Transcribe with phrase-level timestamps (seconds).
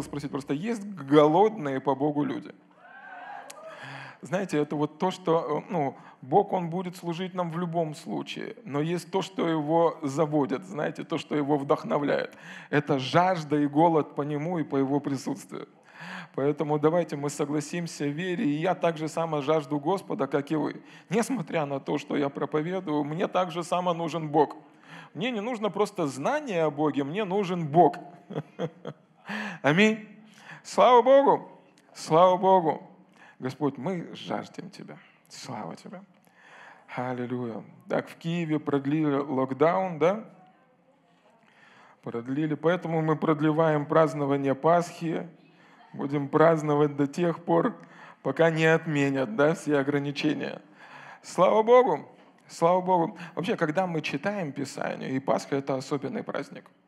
[0.00, 2.52] хотел спросить просто, есть голодные по Богу люди?
[4.22, 8.54] Знаете, это вот то, что, э, ну, Бог, Он будет служить нам в любом случае,
[8.64, 12.36] но есть то, что Его заводит, знаете, то, что Его вдохновляет.
[12.70, 15.68] Это жажда и голод по Нему и по Его присутствию.
[16.34, 20.56] Поэтому давайте мы согласимся в вере, и я так же само жажду Господа, как и
[20.56, 20.82] вы.
[21.08, 24.56] Несмотря на то, что я проповедую, мне так же само нужен Бог.
[25.14, 27.96] Мне не нужно просто знание о Боге, мне нужен Бог.
[29.62, 30.08] Аминь.
[30.62, 31.50] Слава Богу!
[31.94, 32.82] Слава Богу!
[33.38, 34.98] Господь, мы жаждем Тебя.
[35.28, 36.02] Слава Тебе.
[36.94, 37.62] Аллилуйя.
[37.88, 40.24] Так, в Киеве продлили локдаун, да?
[42.02, 42.54] Продлили.
[42.54, 45.28] Поэтому мы продлеваем празднование Пасхи.
[45.92, 47.76] Будем праздновать до тех пор,
[48.22, 50.62] пока не отменят да, все ограничения.
[51.22, 52.08] Слава Богу!
[52.46, 53.18] Слава Богу!
[53.34, 56.64] Вообще, когда мы читаем Писание, и Пасха– это особенный праздник–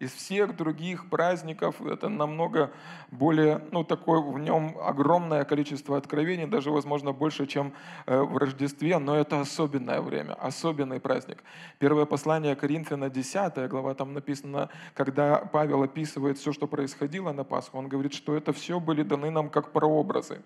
[0.00, 2.72] из всех других праздников это намного
[3.10, 7.74] более, ну, такое, в нем огромное количество откровений, даже, возможно, больше, чем
[8.06, 11.44] э, в Рождестве, но это особенное время, особенный праздник.
[11.78, 17.76] Первое послание Коринфяна, 10 глава, там написано, когда Павел описывает все, что происходило на Пасху,
[17.76, 20.40] он говорит, что это все были даны нам как прообразы.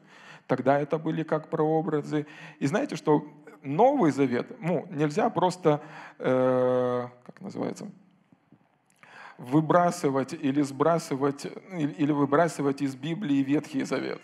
[0.48, 2.26] Тогда это были как прообразы.
[2.58, 3.24] И знаете, что
[3.62, 5.80] Новый Завет, ну, нельзя просто,
[6.18, 7.86] э, как называется,
[9.38, 14.20] выбрасывать или сбрасывать, или выбрасывать из Библии Ветхий Завет.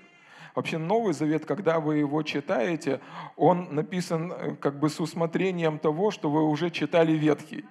[0.54, 3.00] Вообще Новый Завет, когда вы его читаете,
[3.36, 7.64] он написан э, как бы с усмотрением того, что вы уже читали Ветхий.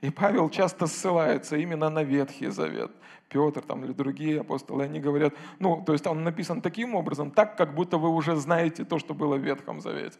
[0.00, 2.90] И Павел часто ссылается именно на Ветхий Завет.
[3.28, 7.56] Петр там, или другие апостолы, они говорят, ну, то есть он написан таким образом, так,
[7.56, 10.18] как будто вы уже знаете то, что было в Ветхом Завете.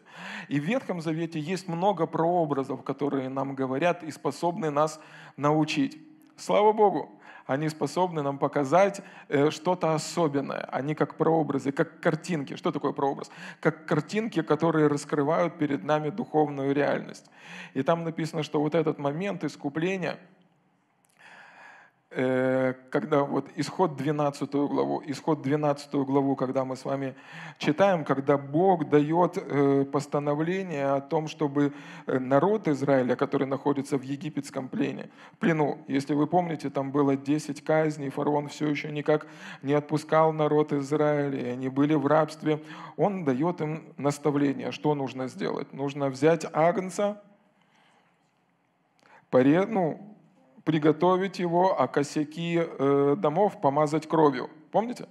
[0.49, 4.99] И в Ветхом Завете есть много прообразов, которые нам говорят и способны нас
[5.37, 5.97] научить.
[6.37, 7.09] Слава Богу,
[7.45, 10.67] они способны нам показать э, что-то особенное.
[10.71, 12.55] Они как прообразы, как картинки.
[12.55, 13.29] Что такое прообраз?
[13.59, 17.29] Как картинки, которые раскрывают перед нами духовную реальность.
[17.73, 20.17] И там написано, что вот этот момент искупления–
[22.89, 27.13] когда вот исход 12 главу, исход 12 главу, когда мы с вами
[27.57, 31.73] читаем, когда Бог дает э, постановление о том, чтобы
[32.07, 35.09] э, народ Израиля, который находится в египетском плене,
[35.39, 39.27] плену, если вы помните, там было 10 казней, фараон все еще никак
[39.61, 42.61] не отпускал народ Израиля, и они были в рабстве,
[42.95, 45.73] он дает им наставление, что нужно сделать.
[45.73, 47.21] Нужно взять агнца,
[49.31, 50.14] ну,
[50.65, 54.49] приготовить его, а косяки э, домов помазать кровью.
[54.71, 55.07] Помните?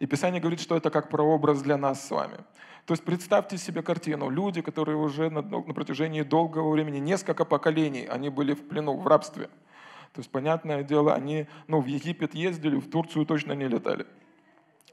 [0.00, 2.38] И Писание говорит, что это как прообраз для нас с вами.
[2.84, 4.28] То есть представьте себе картину.
[4.28, 9.06] Люди, которые уже на, на протяжении долгого времени, несколько поколений, они были в плену, в
[9.06, 9.48] рабстве.
[10.14, 14.06] То есть, понятное дело, они ну, в Египет ездили, в Турцию точно не летали.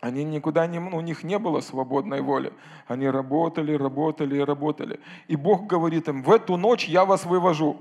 [0.02, 2.54] Они никуда не, ну, у них не было свободной воли.
[2.88, 5.00] Они работали, работали, работали.
[5.28, 7.78] И Бог говорит им, в эту ночь я вас вывожу.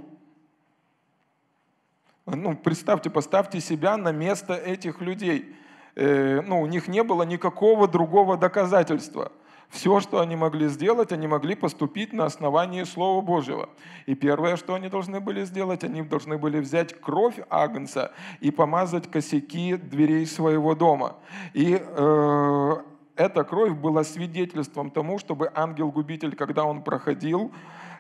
[2.26, 5.54] Ну, представьте, поставьте себя на место этих людей.
[5.94, 9.30] Э, ну, у них не было никакого другого доказательства.
[9.68, 13.68] Все, что они могли сделать, они могли поступить на основании Слова Божьего.
[14.06, 19.10] И первое, что они должны были сделать, они должны были взять кровь Агнца и помазать
[19.10, 21.16] косяки дверей своего дома.
[21.52, 22.76] И э,
[23.16, 27.52] эта кровь была свидетельством тому, чтобы ангел-губитель, когда он проходил,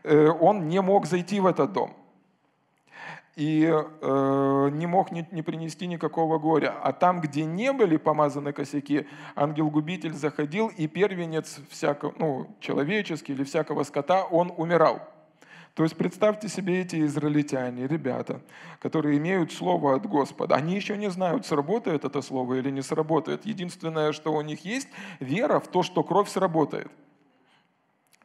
[0.02, 1.94] э, он не мог зайти в этот дом
[3.36, 6.74] и э, не мог не, не принести никакого горя.
[6.82, 13.44] А там, где не были помазаны косяки, ангел-губитель заходил, и первенец всякого, ну, человеческий или
[13.44, 15.00] всякого скота, он умирал.
[15.74, 18.40] То есть представьте себе эти израильтяне, ребята,
[18.78, 20.54] которые имеют слово от Господа.
[20.54, 23.44] Они еще не знают, сработает это слово или не сработает.
[23.44, 26.92] Единственное, что у них есть, вера в то, что кровь сработает–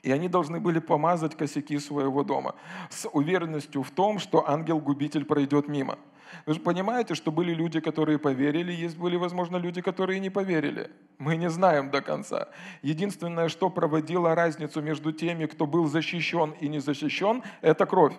[0.04, 2.56] и они должны были помазать косяки своего дома
[2.90, 5.98] с уверенностью в том, что ангел-губитель пройдет мимо.
[6.46, 10.92] Вы же понимаете, что были люди, которые поверили, есть были, возможно, люди, которые не поверили.
[11.18, 12.50] Мы не знаем до конца.
[12.82, 18.14] Единственное, что проводило разницу между теми, кто был защищен и не защищен, это кровь.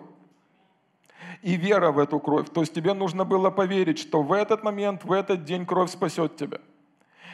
[1.42, 2.50] И вера в эту кровь.
[2.50, 6.36] То есть тебе нужно было поверить, что в этот момент, в этот день кровь спасет
[6.36, 6.58] тебя.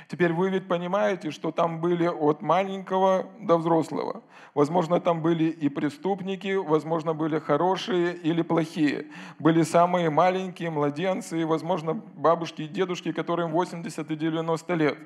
[0.08, 4.22] Теперь вы ведь понимаете, что там были от маленького до взрослого.
[4.54, 9.06] Возможно, там были и преступники, возможно, были хорошие или плохие.
[9.40, 14.98] Были самые маленькие младенцы, и, возможно, бабушки и дедушки, которым 80 и 90 лет.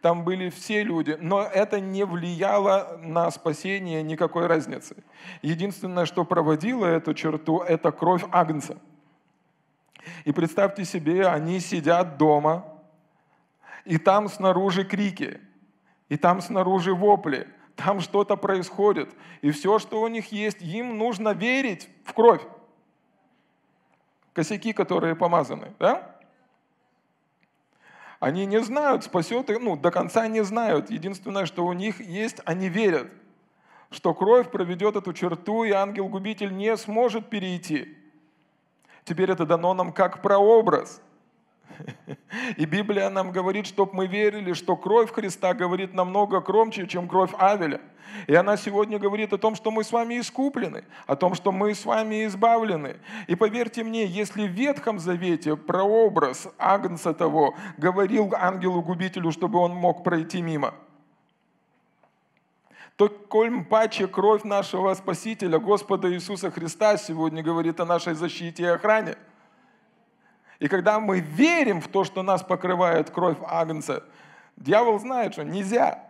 [0.00, 4.96] Там были все люди, но это не влияло на спасение никакой разницы.
[5.42, 8.78] Единственное, что проводило эту черту, это кровь Агнца.
[10.24, 12.66] И представьте себе, они сидят дома–
[13.84, 15.40] И там снаружи крики,
[16.08, 19.14] и там снаружи вопли, там что-то происходит.
[19.42, 22.42] И все, что у них есть, им нужно верить в кровь.
[24.32, 26.16] Косяки, которые помазаны, да?
[28.20, 30.90] Они не знают, спасет их, ну, до конца не знают.
[30.90, 33.12] Единственное, что у них есть, они верят,
[33.90, 37.98] что кровь проведет эту черту, и ангел-губитель не сможет перейти.
[39.04, 41.02] Теперь это дано нам как прообраз–
[42.56, 47.32] И Библия нам говорит, чтобы мы верили, что кровь Христа говорит намного громче, чем кровь
[47.38, 47.80] Авеля.
[48.26, 51.74] И она сегодня говорит о том, что мы с вами искуплены, о том, что мы
[51.74, 52.96] с вами избавлены.
[53.26, 60.04] И поверьте мне, если в Ветхом Завете прообраз Агнца того говорил ангелу-губителю, чтобы он мог
[60.04, 60.74] пройти мимо,
[62.96, 68.66] то коль паче кровь нашего Спасителя, Господа Иисуса Христа, сегодня говорит о нашей защите и
[68.66, 69.16] охране–
[70.58, 74.04] и когда мы верим в то, что нас покрывает кровь Агнца,
[74.56, 76.04] дьявол знает, что нельзя,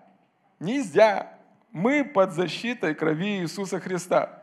[0.61, 1.31] нельзя.
[1.73, 4.43] Мы под защитой крови Иисуса Христа.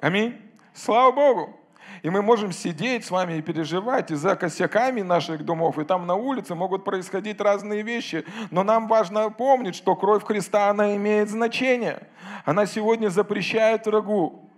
[0.00, 0.40] Аминь.
[0.72, 1.56] Слава Богу.
[2.02, 6.06] И мы можем сидеть с вами и переживать и за косяками наших домов, и там
[6.06, 8.24] на улице могут происходить разные вещи.
[8.50, 12.08] Но нам важно помнить, что кровь Христа, она имеет значение.
[12.46, 14.49] Она сегодня запрещает врагу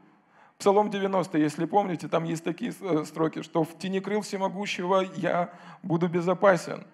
[0.62, 5.52] Псалом 90, если помните, там есть такие э, строки, что в тени крыл всемогущего я
[5.82, 6.86] буду безопасен.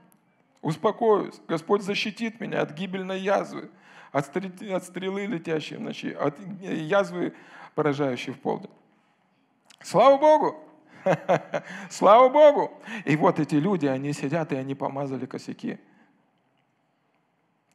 [0.62, 1.38] Успокоюсь.
[1.46, 3.68] Господь защитит меня от гибельной язвы,
[4.10, 7.34] от стрелы, летящей в ночи, от язвы,
[7.74, 8.70] поражающей в полдень.
[9.82, 10.56] Слава Богу!
[11.90, 12.72] Слава Богу!
[13.04, 15.78] И вот эти люди, они сидят, и они помазали косяки.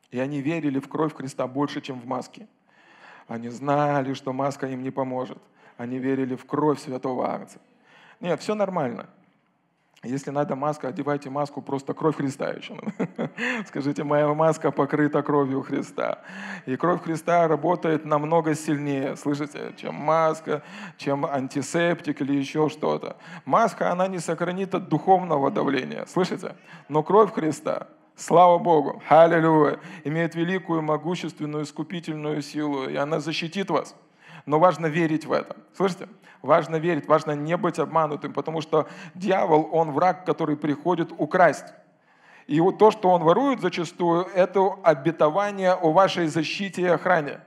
[0.10, 2.48] И они верили в кровь Христа больше, чем в маске.
[3.28, 5.38] Они знали, что маска им не поможет.
[5.84, 7.60] Они верили в кровь святого Агнца.
[8.22, 9.10] Нет, все нормально.
[10.02, 12.80] Если надо маска, одевайте маску, просто кровь Христа еще.
[13.68, 16.20] Скажите, моя маска покрыта кровью Христа.
[16.66, 20.64] И кровь Христа работает намного сильнее, слышите, чем маска,
[20.96, 23.18] чем антисептик или еще что-то.
[23.44, 26.56] Маска, она не сохранит от духовного давления, слышите?
[26.88, 33.96] Но кровь Христа, слава Богу, аллилуйя, имеет великую, могущественную, искупительную силу, и она защитит вас.
[34.46, 35.56] Но важно верить в это.
[35.76, 36.08] Слышите?
[36.42, 41.74] Важно верить, важно не быть обманутым, потому что дьявол, он враг, который приходит украсть.
[42.48, 47.40] И вот то, что он ворует зачастую, это обетование о вашей защите и охране.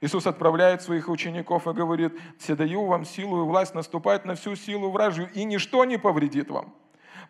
[0.00, 4.54] Иисус отправляет своих учеников и говорит, «Все даю вам силу и власть наступать на всю
[4.54, 6.72] силу вражью, и ничто не повредит вам».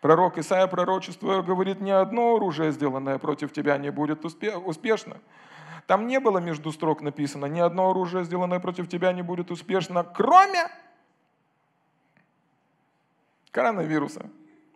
[0.01, 5.17] Пророк Исаия пророчество говорит, «Ни одно оружие, сделанное против тебя, не будет успешно».
[5.89, 10.03] Там не было между строк написано, ни одно оружие, сделанное против тебя, не будет успешно,
[10.03, 10.69] кроме
[13.49, 14.29] коронавируса.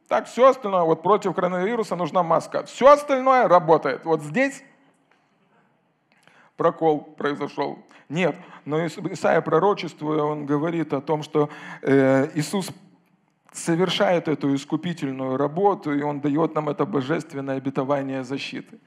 [0.08, 2.64] Так, все остальное, вот против коронавируса нужна маска.
[2.64, 4.06] Все остальное работает.
[4.06, 4.64] Вот здесь
[6.58, 7.78] прокол произошел.
[8.10, 8.36] Нет,
[8.66, 11.52] но Исаия пророчествуя, он говорит о том, что
[11.84, 12.72] э, Иисус
[13.52, 18.80] совершает эту искупительную работу, и Он дает нам это божественное обетование защиты.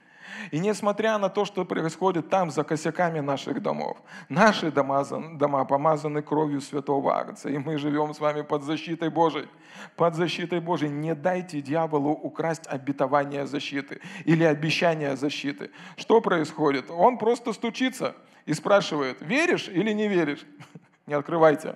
[0.51, 3.97] И несмотря на то, что происходит там, за косяками наших домов,
[4.29, 9.47] наши дома, дома помазаны кровью святого Агнца, и мы живем с вами под защитой Божией.
[9.95, 10.91] Под защитой Божией.
[10.91, 15.71] Не дайте дьяволу украсть обетование защиты или обещание защиты.
[15.95, 16.89] Что происходит?
[16.89, 20.45] Он просто стучится и спрашивает, веришь или не веришь?
[21.07, 21.75] Не открывайте.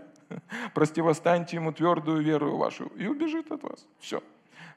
[0.74, 3.86] Прости, восстаньте ему твердую веру вашу и убежит от вас.
[4.00, 4.22] Все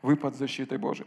[0.05, 1.07] вы под защитой Божией.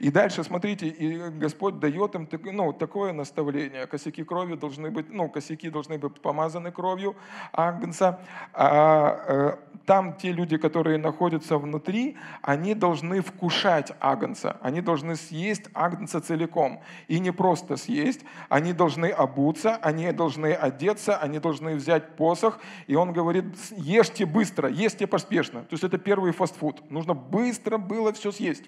[0.00, 3.86] И дальше, смотрите, и Господь дает им ну, такое наставление.
[3.86, 7.14] Косяки крови должны быть, ну, косяки должны быть помазаны кровью
[7.52, 8.20] Агнца.
[8.54, 14.56] А, э, там те люди, которые находятся внутри, они должны вкушать Агнца.
[14.62, 16.80] Они должны съесть Агнца целиком.
[17.06, 22.60] И не просто съесть, они должны обуться, они должны одеться, они должны взять посох.
[22.86, 23.44] И он говорит,
[23.76, 25.60] ешьте быстро, ешьте поспешно.
[25.60, 26.90] То есть это первый фастфуд.
[26.90, 28.64] Нужно быстро было все съесть.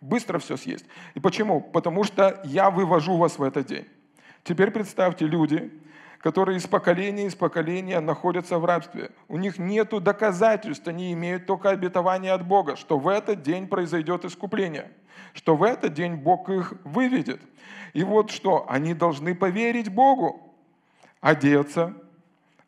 [0.00, 0.84] Быстро все съесть.
[1.14, 1.60] И почему?
[1.60, 3.86] Потому что я вывожу вас в этот день.
[4.42, 5.72] Теперь представьте люди,
[6.18, 9.10] которые из поколения из поколения находятся в рабстве.
[9.28, 14.24] У них нет доказательств, они имеют только обетование от Бога, что в этот день произойдет
[14.24, 14.90] искупление,
[15.32, 17.40] что в этот день Бог их выведет.
[17.94, 20.54] И вот что, они должны поверить Богу,
[21.20, 21.94] одеться,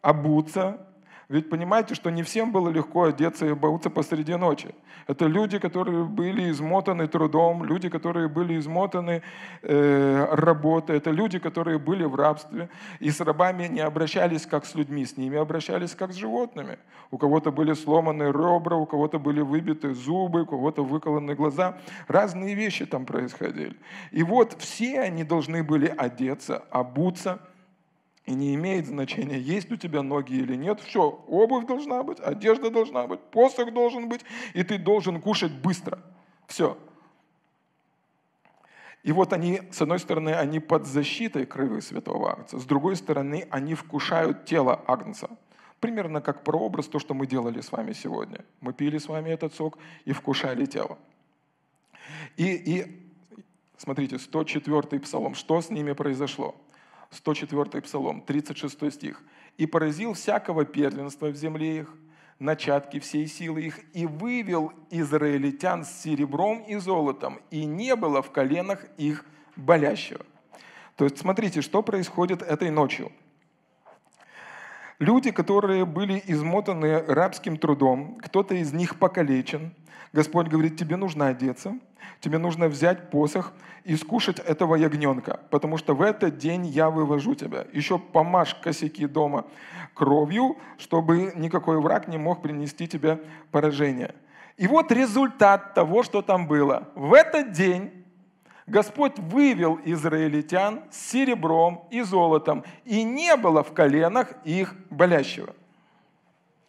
[0.00, 0.85] обуться,
[1.28, 4.73] Ведь понимаете, что не всем было легко одеться и обуться посреди ночи.
[5.09, 9.23] Это люди, которые были измотаны трудом, люди, которые были измотаны
[9.62, 12.68] э, работой, это люди, которые были в рабстве.
[13.00, 16.78] И с рабами не обращались как с людьми, с ними обращались как с животными.
[17.11, 21.76] У кого-то были сломаны ребра, у кого-то были выбиты зубы, у кого-то выколоны глаза.
[22.06, 23.76] Разные вещи там происходили.
[24.12, 27.40] И вот все они должны были одеться, обуться–
[28.26, 30.80] и не имеет значения, есть у тебя ноги или нет.
[30.80, 36.00] Все, обувь должна быть, одежда должна быть, посох должен быть, и ты должен кушать быстро.
[36.49, 36.76] Все.
[39.04, 43.47] И вот они, с одной стороны, они под защитой крови святого Агнца, с другой стороны,
[43.50, 45.30] они вкушают тело Агнца.
[45.78, 48.45] Примерно как прообраз то, что мы делали с вами сегодня.
[48.61, 50.99] Мы пили с вами этот сок и вкушали тело.
[52.37, 53.09] И, и
[53.76, 56.56] смотрите, 104 псалом, что с ними произошло?
[57.10, 59.22] 104 Псалом, 36 стих.
[59.56, 61.94] «И поразил всякого первенства в земле их,
[62.38, 68.30] начатки всей силы их, и вывел израильтян с серебром и золотом, и не было в
[68.30, 69.25] коленах их
[69.56, 70.25] болящего».
[70.96, 73.12] То есть смотрите, что происходит этой ночью.
[74.98, 79.75] Люди, которые были измотаны рабским трудом, кто-то из них покалечен,
[80.14, 81.78] Господь говорит, тебе нужно одеться,
[82.20, 83.52] тебе нужно взять посох
[83.84, 87.66] и скушать этого ягненка, потому что в этот день я вывожу тебя.
[87.72, 89.44] Еще помажь косяки дома
[89.94, 93.20] кровью, чтобы никакой враг не мог принести тебе
[93.50, 94.14] поражение.
[94.56, 96.88] И вот результат того, что там было.
[96.94, 98.04] В этот день
[98.66, 105.54] Господь вывел израильтян с серебром и золотом, и не было в коленах их болящего.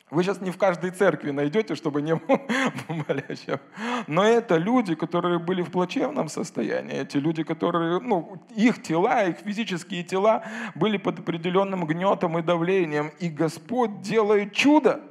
[0.10, 3.60] Вы сейчас не в каждой церкви найдете, чтобы не было болящих.
[4.08, 7.02] Но это люди, которые были в плачевном состоянии.
[7.02, 10.44] Эти люди, которые, ну, их тела, их физические тела
[10.76, 13.12] были под определенным гнетом и давлением.
[13.20, 15.02] И Господь делает чудо.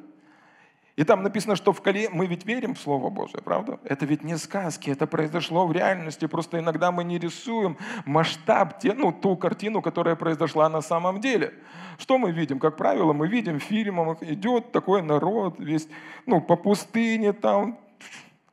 [0.96, 2.08] И там написано, что в коле...
[2.10, 3.78] мы ведь верим в Слово Божие, правда?
[3.84, 6.26] Это ведь не сказки, это произошло в реальности.
[6.26, 7.76] Просто иногда мы не рисуем
[8.06, 11.52] масштаб, те, ну, ту картину, которая произошла на самом деле.
[11.98, 12.58] Что мы видим?
[12.58, 15.86] Как правило, мы видим в фильмах, идет такой народ, весь,
[16.24, 17.78] ну, по пустыне там,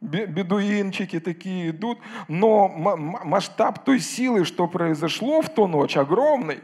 [0.01, 6.59] бедуинчики такие идут, но масштаб той силы, что произошло в ту ночь, огромный.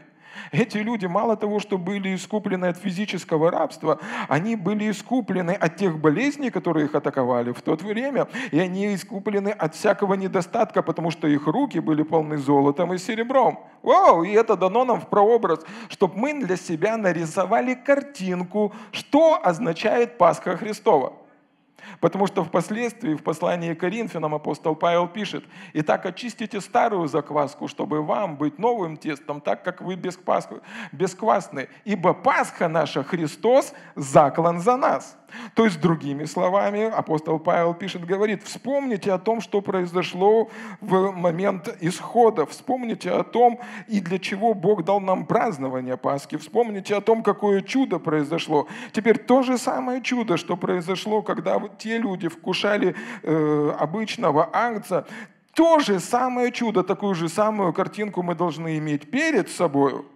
[0.52, 5.98] Эти люди мало того, что были искуплены от физического рабства, они были искуплены от тех
[5.98, 11.28] болезней, которые их атаковали в то время, и они искуплены от всякого недостатка, потому что
[11.28, 13.60] их руки были полны золотом и серебром.
[13.82, 14.24] Вау!
[14.24, 20.56] И это дано нам в прообраз, чтобы мы для себя нарисовали картинку, что означает Пасха
[20.56, 21.14] Христова.
[22.00, 25.44] Потому что впоследствии в послании Коринфянам апостол Павел пишет,
[25.74, 32.68] «Итак очистите старую закваску, чтобы вам быть новым тестом, так как вы бесквасны, ибо Пасха
[32.68, 35.19] наша Христос заклан за нас».
[35.54, 41.68] То есть, другими словами, апостол Павел пишет, говорит, вспомните о том, что произошло в момент
[41.80, 47.22] исхода, вспомните о том, и для чего Бог дал нам празднование Пасхи, вспомните о том,
[47.22, 48.68] какое чудо произошло.
[48.92, 55.06] Теперь то же самое чудо, что произошло, когда те люди вкушали э, обычного агнца,
[55.54, 60.04] то же самое чудо, такую же самую картинку мы должны иметь перед собой–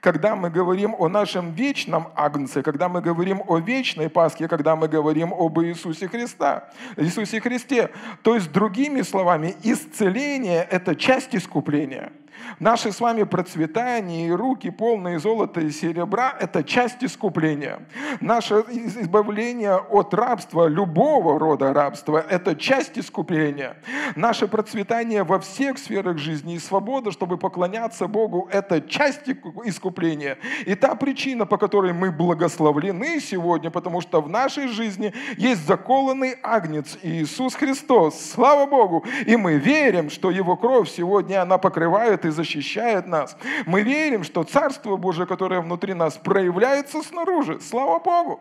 [0.00, 4.88] когда мы говорим о нашем вечном Агнце, когда мы говорим о вечной Пасхе, когда мы
[4.88, 7.90] говорим об Иисусе Христа, Иисусе Христе.
[8.22, 12.12] То есть, другими словами, исцеление– это часть искупления–
[12.58, 17.80] Наши с вами процветание и руки, полные золота и серебра– это часть искупления.
[18.20, 18.64] Наше
[19.00, 23.76] избавление от рабства, любого рода рабства– это часть искупления.
[24.16, 29.28] Наше процветание во всех сферах жизни и свобода, чтобы поклоняться Богу– это часть
[29.64, 30.38] искупления.
[30.66, 36.36] И та причина, по которой мы благословлены сегодня, потому что в нашей жизни есть заколанный
[36.42, 38.32] агнец Иисус Христос.
[38.32, 39.04] Слава Богу!
[39.26, 43.36] И мы верим, что Его кровь сегодня, она покрывает и защищает нас.
[43.66, 47.60] Мы верим, что Царство Божие, которое внутри нас, проявляется снаружи.
[47.60, 48.40] Слава Богу!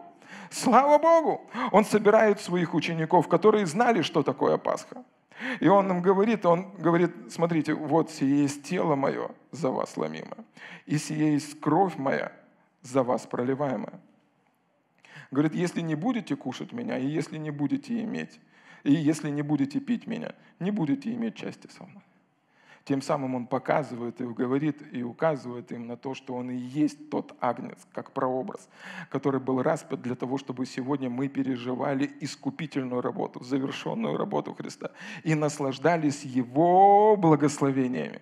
[0.50, 1.50] Слава Богу!
[1.72, 5.04] Он собирает своих учеников, которые знали, что такое Пасха.
[5.60, 10.46] И он им говорит, он говорит, смотрите, вот сие есть тело мое за вас ломимое,
[10.86, 12.32] и сие есть кровь моя
[12.82, 14.00] за вас проливаемая.
[15.32, 18.40] Говорит, если не будете кушать меня, и если не будете иметь,
[18.84, 22.04] и если не будете пить меня, не будете иметь части со мной.
[22.86, 27.10] Тем самым он показывает и говорит и указывает им на то, что он и есть
[27.10, 28.68] тот агнец, как прообраз,
[29.10, 34.92] который был распят для того, чтобы сегодня мы переживали искупительную работу, завершенную работу Христа
[35.24, 38.22] и наслаждались Его благословениями.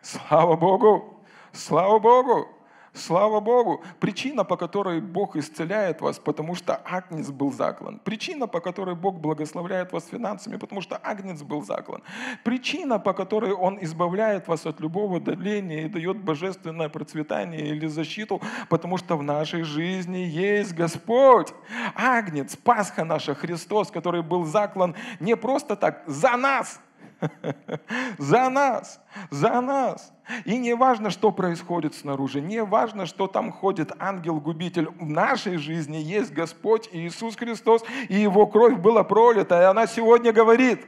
[0.00, 1.20] Слава Богу!
[1.52, 2.55] Слава Богу!
[2.96, 3.84] Слава Богу!
[4.00, 7.98] Причина, по которой Бог исцеляет вас, потому что Агнец был заклан.
[7.98, 12.02] Причина, по которой Бог благословляет вас финансами, потому что Агнец был заклан.
[12.42, 18.40] Причина, по которой Он избавляет вас от любого давления и дает божественное процветание или защиту,
[18.70, 21.52] потому что в нашей жизни есть Господь.
[21.94, 26.80] Агнец, Пасха наша, Христос, который был заклан не просто так, за нас–
[28.18, 30.12] За нас, за нас.
[30.44, 34.88] И не важно, что происходит снаружи, не важно, что там ходит ангел-губитель.
[34.98, 40.32] В нашей жизни есть Господь Иисус Христос, и Его кровь была пролита, и она сегодня
[40.32, 40.84] говорит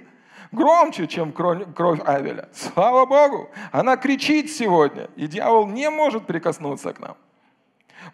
[0.53, 2.49] громче, чем кровь Авеля.
[2.53, 3.51] Слава Богу!
[3.71, 7.17] Она кричит сегодня, и дьявол не может прикоснуться к нам.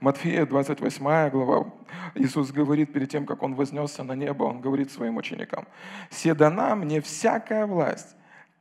[0.01, 1.73] Матфея 28 глава,
[2.15, 5.67] Иисус говорит перед тем, как Он вознесся на небо, Он говорит своим ученикам,
[6.11, 8.17] «Се дана мне всякая власть,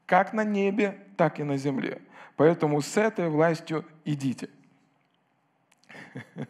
[0.06, 2.02] как на небе, так и на земле.
[2.36, 4.50] Поэтому с этой властью идите».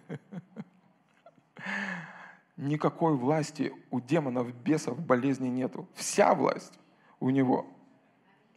[2.57, 5.87] Никакой власти у демонов, бесов, болезней нету.
[5.95, 6.79] Вся власть
[7.19, 7.65] у него.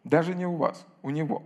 [0.05, 1.43] Даже не у вас, у него.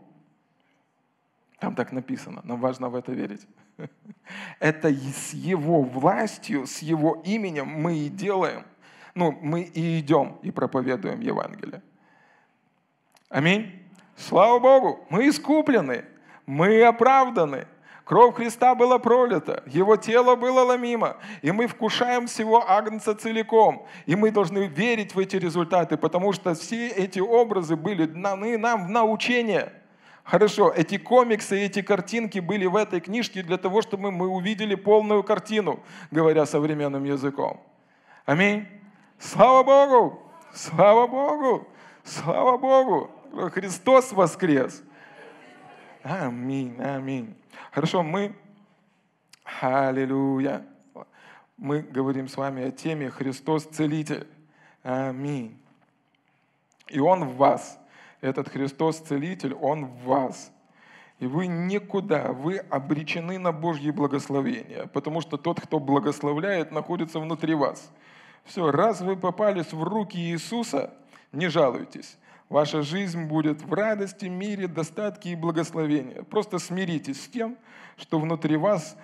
[1.59, 3.47] Там так написано, нам важно в это верить.
[4.59, 8.65] Это с Его властью, с Его именем мы и делаем.
[9.15, 11.83] Ну, мы и идем и проповедуем Евангелие.
[13.29, 13.83] Аминь.
[14.17, 16.05] Слава Богу, мы искуплены,
[16.47, 17.67] мы оправданы.
[18.05, 23.87] Кровь Христа была пролита, Его тело было ломимо, и мы вкушаем всего Агнца целиком.
[24.05, 28.87] И мы должны верить в эти результаты, потому что все эти образы были даны нам
[28.87, 29.73] в научение–
[30.31, 35.25] Хорошо, эти комиксы, эти картинки были в этой книжке для того, чтобы мы увидели полную
[35.25, 35.81] картину,
[36.13, 37.61] говоря современным языком.
[38.27, 38.69] Аминь.
[39.19, 40.23] Слава Богу!
[40.55, 41.67] Слава Богу!
[42.05, 43.11] Слава Богу!
[43.51, 44.85] Христос воскрес!
[46.05, 47.35] Аминь, аминь.
[47.73, 48.37] Хорошо, мы,
[49.61, 50.65] аллилуйя,
[51.57, 54.29] мы говорим с вами о теме Христос Целитель.
[54.85, 55.61] Аминь.
[56.87, 57.79] И Он в вас–
[58.21, 60.53] этот Христос Целитель, Он в вас.
[61.19, 67.55] И вы никуда, вы обречены на Божье благословение, потому что тот, кто благословляет, находится внутри
[67.55, 67.93] вас.
[68.45, 70.95] Все, раз вы попались в руки Иисуса,
[71.33, 72.17] не жалуйтесь.
[72.49, 76.23] Ваша жизнь будет в радости, мире, достатке и благословении.
[76.23, 77.57] Просто смиритесь с тем,
[77.97, 78.97] что внутри вас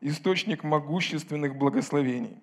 [0.00, 2.42] источник могущественных благословений.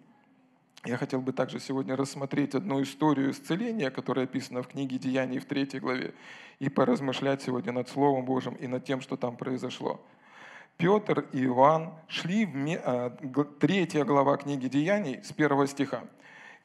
[0.85, 5.45] Я хотел бы также сегодня рассмотреть одну историю исцеления, которая описана в книге Деяний в
[5.45, 6.13] третьей главе,
[6.59, 9.99] и поразмышлять сегодня над Словом Божьим и над тем, что там произошло.
[10.77, 12.81] Петр и Иоанн шли в...
[12.85, 13.09] А,
[13.59, 16.05] третья глава книги Деяний с первого стиха.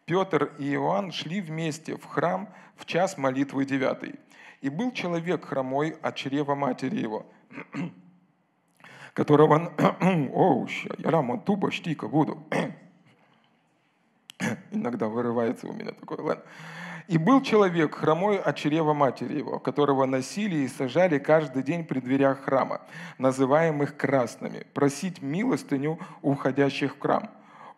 [0.05, 4.15] Петр и Иоанн шли вместе в храм в час молитвы девятый.
[4.61, 7.27] И был человек хромой от чрева матери его,
[9.13, 9.73] которого...
[10.33, 10.67] О,
[10.99, 12.47] я рама туба штика буду.
[14.71, 16.45] Иногда вырывается у меня такой, ладно.
[17.07, 22.01] И был человек, хромой от чрева матери его, которого носили и сажали каждый день при
[22.01, 22.81] дверях храма,
[23.19, 27.29] называемых красными, просить милостыню у входящих в храм.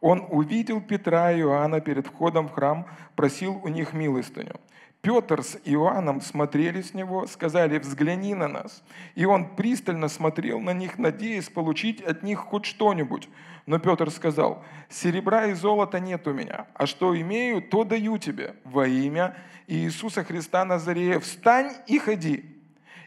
[0.00, 4.60] Он увидел Петра и Иоанна перед входом в храм, просил у них милостыню.
[5.06, 8.82] Петр с Иоанном смотрели с него, сказали, взгляни на нас.
[9.14, 13.28] И он пристально смотрел на них, надеясь получить от них хоть что-нибудь.
[13.66, 18.56] Но Петр сказал, серебра и золота нет у меня, а что имею, то даю тебе
[18.64, 19.36] во имя
[19.68, 21.20] Иисуса Христа Назарея.
[21.20, 22.55] Встань и ходи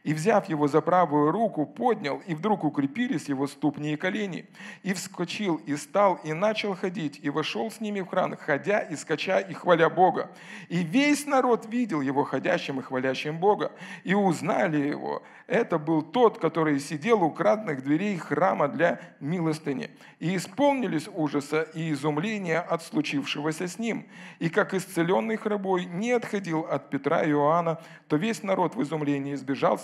[0.03, 4.45] и, взяв его за правую руку, поднял, и вдруг укрепились его ступни и колени.
[4.83, 8.95] И вскочил, и стал, и начал ходить, и вошел с ними в храм, ходя и
[8.95, 10.31] скача, и хваля Бога.
[10.69, 13.71] И весь народ видел его ходящим и хвалящим Бога,
[14.03, 15.23] и узнали его.
[15.49, 19.89] Это был тот, который сидел у кратных дверей храма для милостыни.
[20.19, 24.05] И исполнились ужаса и изумления от случившегося с ним.
[24.37, 29.33] И как исцеленный храбой не отходил от Петра и Иоанна, то весь народ в изумлении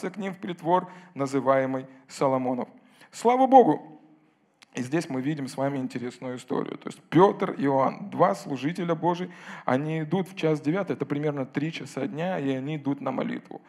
[0.05, 2.67] сбежался к ним в притвор, называемый Соломонов.
[3.11, 3.81] Слава Богу!
[4.77, 6.77] И здесь мы видим с вами интересную историю.
[6.77, 9.29] То есть Петр и Иоанн, два служителя Божий,
[9.65, 13.61] они идут в час девятый, это примерно три часа дня, и они идут на молитву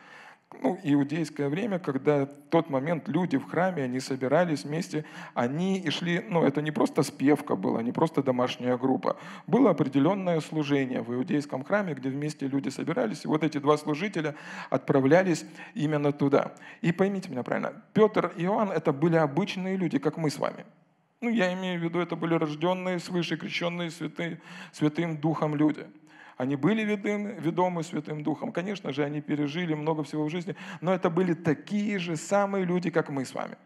[0.62, 5.04] ну, иудейское время, когда в тот момент люди в храме, они собирались вместе,
[5.34, 10.40] они и шли, ну, это не просто спевка была, не просто домашняя группа, было определенное
[10.40, 14.34] служение в иудейском храме, где вместе люди собирались, и вот эти два служителя
[14.70, 16.54] отправлялись именно туда.
[16.80, 20.64] И поймите меня правильно, Петр и Иоанн это были обычные люди, как мы с вами.
[21.20, 24.40] Ну, я имею в виду, это были рожденные свыше, крещенные святые,
[24.72, 25.86] святым духом люди–
[26.36, 28.52] они были ведомы, ведомы Святым Духом.
[28.52, 32.90] Конечно же, они пережили много всего в жизни, но это были такие же самые люди,
[32.90, 33.56] как мы с вами.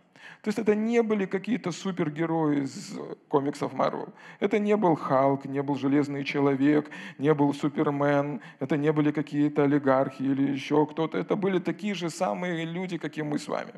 [0.42, 4.14] То есть это не были какие-то супергерои из комиксов Марвел.
[4.38, 9.64] Это не был Халк, не был Железный Человек, не был Супермен, это не были какие-то
[9.64, 11.18] олигархи или еще кто-то.
[11.18, 13.72] Это были такие же самые люди, как и мы с вами.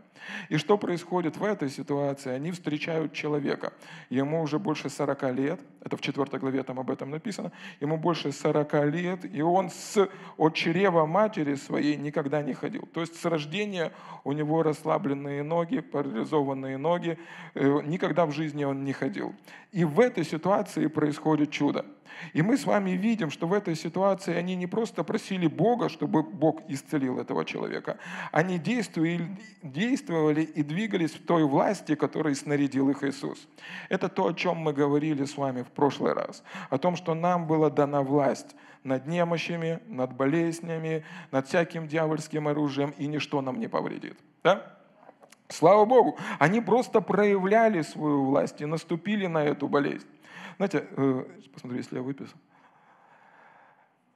[0.50, 2.30] И что происходит в этой ситуации?
[2.30, 3.72] Они встречают человека.
[4.08, 8.32] Ему уже больше 40 лет, это в 4 главе там об этом написано, ему больше
[8.32, 12.88] 40 лет, и он с, от чрева матери своей никогда не ходил.
[12.92, 13.92] То есть с рождения
[14.24, 17.18] у него расслабленные ноги, парализованные ноги,
[17.54, 19.34] э, никогда в жизни он не ходил.
[19.72, 21.84] И в этой ситуации происходит чудо.
[22.32, 26.22] И мы с вами видим, что в этой ситуации они не просто просили Бога, чтобы
[26.22, 27.98] Бог исцелил этого человека,
[28.30, 33.48] они действовали, действовали и двигались в той власти, которой снарядил их Иисус.
[33.88, 37.46] Это то, о чем мы говорили с вами в прошлый раз, о том, что нам
[37.46, 43.68] была дана власть над немощами, над болезнями, над всяким дьявольским оружием, и ничто нам не
[43.68, 44.18] повредит.
[44.42, 44.78] Да?
[45.48, 50.06] Слава Богу, они просто проявляли свою власть и наступили на эту болезнь.
[50.56, 52.36] Знаете, э, посмотри, если я выписал.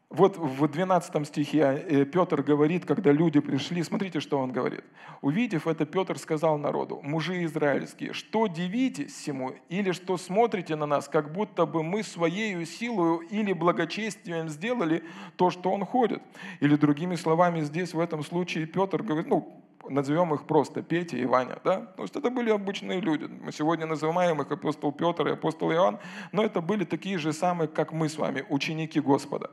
[0.09, 4.85] Вот в 12 стихе э, Петр говорит, когда люди пришли, смотрите, что он говорит.
[5.20, 11.09] Увидев это, Петр сказал народу, мужи израильские, что дивитесь всему, или что смотрите на нас,
[11.09, 15.03] как будто бы мы своей силой или благочестием сделали
[15.37, 16.22] то, что он ходит.
[16.61, 21.25] Или другими словами, здесь в этом случае Петр говорит, ну, назовем их просто Петя и
[21.25, 21.81] Ваня, да?
[21.81, 23.25] Потому что это были обычные люди.
[23.25, 25.99] Мы сегодня называем их апостол Петр и апостол Иоанн,
[26.33, 29.51] но это были такие же самые, как мы с вами, ученики Господа.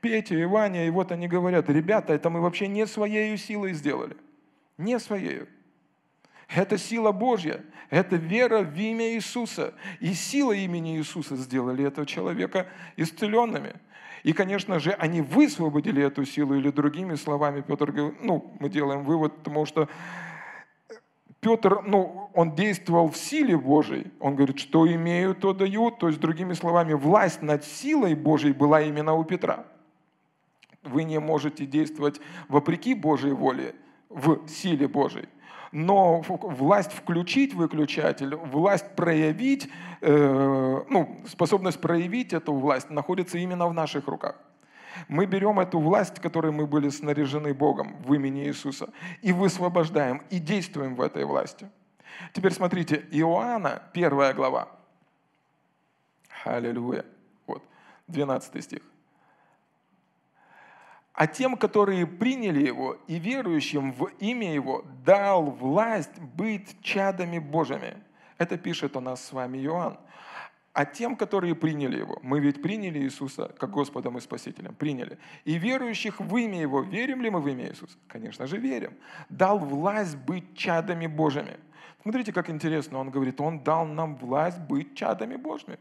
[0.00, 4.16] Петя и Ваня, и вот они говорят, ребята, это мы вообще не своей силой сделали.
[4.78, 5.42] Не своей.
[6.48, 9.74] Это сила Божья, это вера в имя Иисуса.
[10.00, 13.74] И сила имени Иисуса сделали этого человека исцеленными.
[14.24, 19.04] И, конечно же, они высвободили эту силу, или другими словами, Петр говорит, ну, мы делаем
[19.04, 19.86] вывод, потому что
[21.40, 24.10] Петр, ну, он действовал в силе Божьей.
[24.18, 25.90] Он говорит, что имею, то даю.
[25.90, 29.66] То есть, другими словами, власть над силой Божьей была именно у Петра.
[30.82, 33.74] Вы не можете действовать вопреки Божьей воле,
[34.08, 35.28] в силе Божьей
[35.74, 39.68] но власть включить выключатель, власть проявить,
[40.00, 44.36] э, ну, способность проявить эту власть находится именно в наших руках.
[45.08, 50.38] Мы берем эту власть, которой мы были снаряжены Богом в имени Иисуса, и высвобождаем, и
[50.38, 51.68] действуем в этой власти.
[52.32, 54.68] Теперь смотрите, Иоанна, первая глава.
[56.44, 57.04] Аллилуйя.
[57.48, 57.64] Вот,
[58.06, 58.93] 12 стих
[61.14, 67.94] а тем, которые приняли Его и верующим в имя Его, дал власть быть чадами Божьими.
[68.36, 69.96] Это пишет у нас с вами Иоанн.
[70.72, 75.18] А тем, которые приняли Его, мы ведь приняли Иисуса как Господом и Спасителем, приняли.
[75.44, 77.96] И верующих в имя Его, верим ли мы в имя Иисуса?
[78.08, 78.94] Конечно же, верим.
[79.28, 81.60] Дал власть быть чадами Божьими.
[82.02, 85.78] Смотрите, как интересно, он говорит, он дал нам власть быть чадами Божьими.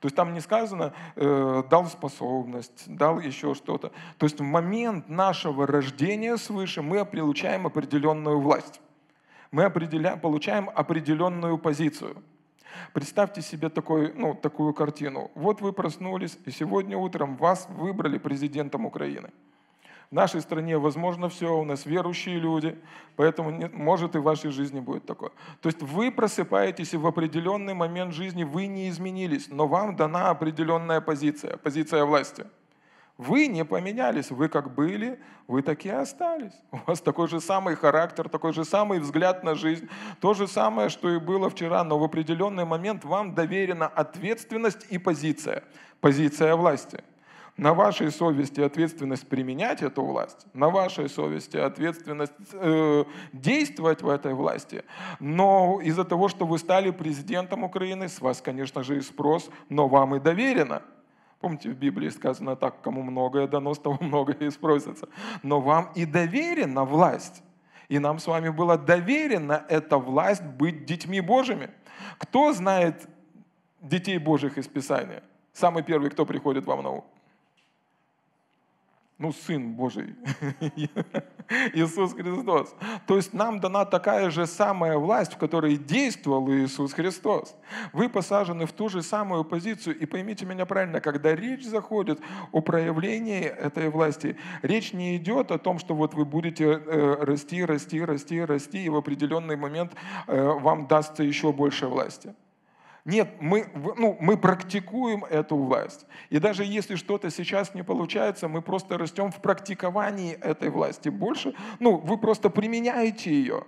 [0.00, 3.92] То есть там не сказано, э, дал способность, дал еще что-то.
[4.18, 8.80] То есть в момент нашего рождения свыше мы получаем определенную власть.
[9.50, 12.22] Мы определя, получаем определенную позицию.
[12.92, 15.30] Представьте себе такой, ну, такую картину.
[15.34, 19.30] Вот вы проснулись, и сегодня утром вас выбрали президентом Украины.
[20.10, 22.78] В нашей стране возможно все, у нас верующие люди,
[23.16, 25.30] поэтому не, может и в вашей жизни будет такое.
[25.60, 30.30] То есть вы просыпаетесь, и в определенный момент жизни вы не изменились, но вам дана
[30.30, 32.46] определенная позиция, позиция власти.
[33.18, 36.52] Вы не поменялись, вы как были, вы так и остались.
[36.70, 39.88] У вас такой же самый характер, такой же самый взгляд на жизнь,
[40.20, 44.98] то же самое, что и было вчера, но в определенный момент вам доверена ответственность и
[44.98, 45.64] позиция,
[46.00, 47.02] позиция власти–
[47.56, 54.34] на вашей совести ответственность применять эту власть, на вашей совести ответственность э, действовать в этой
[54.34, 54.84] власти.
[55.20, 59.88] Но из-за того, что вы стали президентом Украины, с вас, конечно же, и спрос, но
[59.88, 60.82] вам и доверено.
[61.40, 65.08] Помните, в Библии сказано так, кому многое дано, с того многое и спросится.
[65.42, 67.42] Но вам и доверена власть.
[67.88, 71.70] И нам с вами была доверена эта власть быть детьми Божьими.
[72.18, 73.08] Кто знает
[73.80, 75.22] детей Божьих из Писания?
[75.52, 77.04] Самый первый, кто приходит вам на ум?
[79.18, 80.14] Ну, Сын Божий,
[81.72, 82.74] Иисус Христос.
[83.06, 87.56] То есть нам дана такая же самая власть, в которой действовал Иисус Христос.
[87.94, 92.20] Вы посажены в ту же самую позицию, и поймите меня правильно, когда речь заходит
[92.52, 97.64] о проявлении этой власти, речь не идет о том, что вот вы будете э, расти,
[97.64, 99.94] расти, расти, расти, и в определенный момент
[100.26, 102.34] э, вам дастся еще больше власти.
[103.06, 106.06] Нет, мы, ну, мы практикуем эту власть.
[106.28, 111.54] И даже если что-то сейчас не получается, мы просто растем в практиковании этой власти больше.
[111.78, 113.62] Ну, вы просто применяете ее.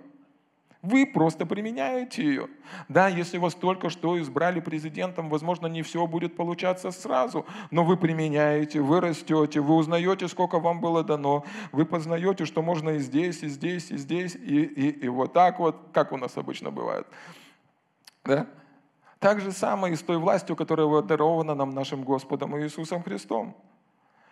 [0.81, 2.47] Вы просто применяете ее.
[2.89, 7.95] Да, если вас только что избрали президентом, возможно, не все будет получаться сразу, но вы
[7.95, 13.41] применяете, вы растете, вы узнаете, сколько вам было дано, вы познаете, что можно и здесь,
[13.43, 17.07] и здесь, и здесь, и, и, и вот так вот, как у нас обычно бывает.
[18.25, 18.45] Да?
[19.19, 23.55] Так же самое и с той властью, которая дарована нам нашим Господом Иисусом Христом.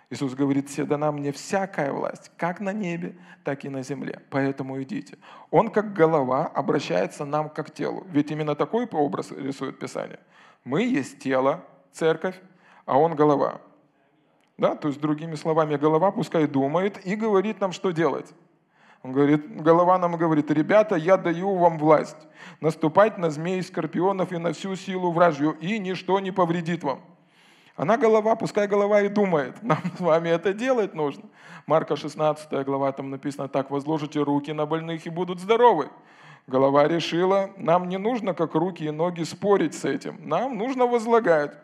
[0.09, 4.21] Иисус говорит, все дана мне всякая власть, как на небе, так и на земле.
[4.29, 5.17] Поэтому идите.
[5.51, 8.05] Он как голова обращается нам как телу.
[8.09, 10.19] Ведь именно такой образ рисует Писание.
[10.63, 12.39] Мы есть тело, церковь,
[12.85, 13.59] а он голова.
[14.57, 14.75] Да?
[14.75, 18.33] То есть, другими словами, голова пускай думает и говорит нам, что делать.
[19.07, 22.17] Он говорит, голова нам говорит, ребята, я даю вам власть
[22.59, 26.99] наступать на змей, скорпионов и на всю силу вражью, и ничто не повредит вам.
[27.77, 29.55] Она голова, пускай голова и думает.
[29.63, 31.23] Нам с вами это делать нужно.
[31.67, 35.89] Марка 16 глава, там написано так, возложите руки на больных и будут здоровы.
[36.45, 40.19] Голова решила, нам не нужно, как руки и ноги, спорить с этим.
[40.27, 41.57] Нам нужно возлагать.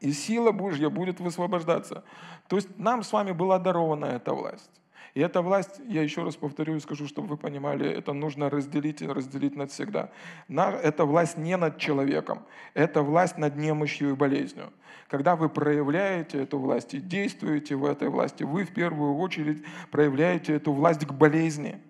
[0.00, 2.02] И сила Божья будет высвобождаться.
[2.48, 4.70] То есть нам с вами была дарована эта власть.
[5.14, 9.00] И эта власть, я еще раз повторю и скажу, чтобы вы понимали, это нужно разделить
[9.00, 10.10] и разделить навсегда.
[10.48, 12.42] Это власть не над человеком,
[12.74, 14.72] это власть над немощью и болезнью.
[15.08, 20.54] Когда вы проявляете эту власть и действуете в этой власти, вы в первую очередь проявляете
[20.54, 21.80] эту власть к болезни.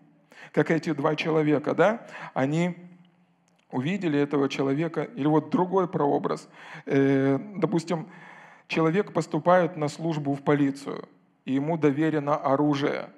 [0.52, 2.06] Как эти два человека, да?
[2.34, 2.76] Они
[3.70, 6.48] увидели этого человека, или вот другой прообраз.
[6.84, 8.06] Э, допустим,
[8.68, 11.08] человек поступает на службу в полицию–
[11.44, 13.10] и ему доверено оружие.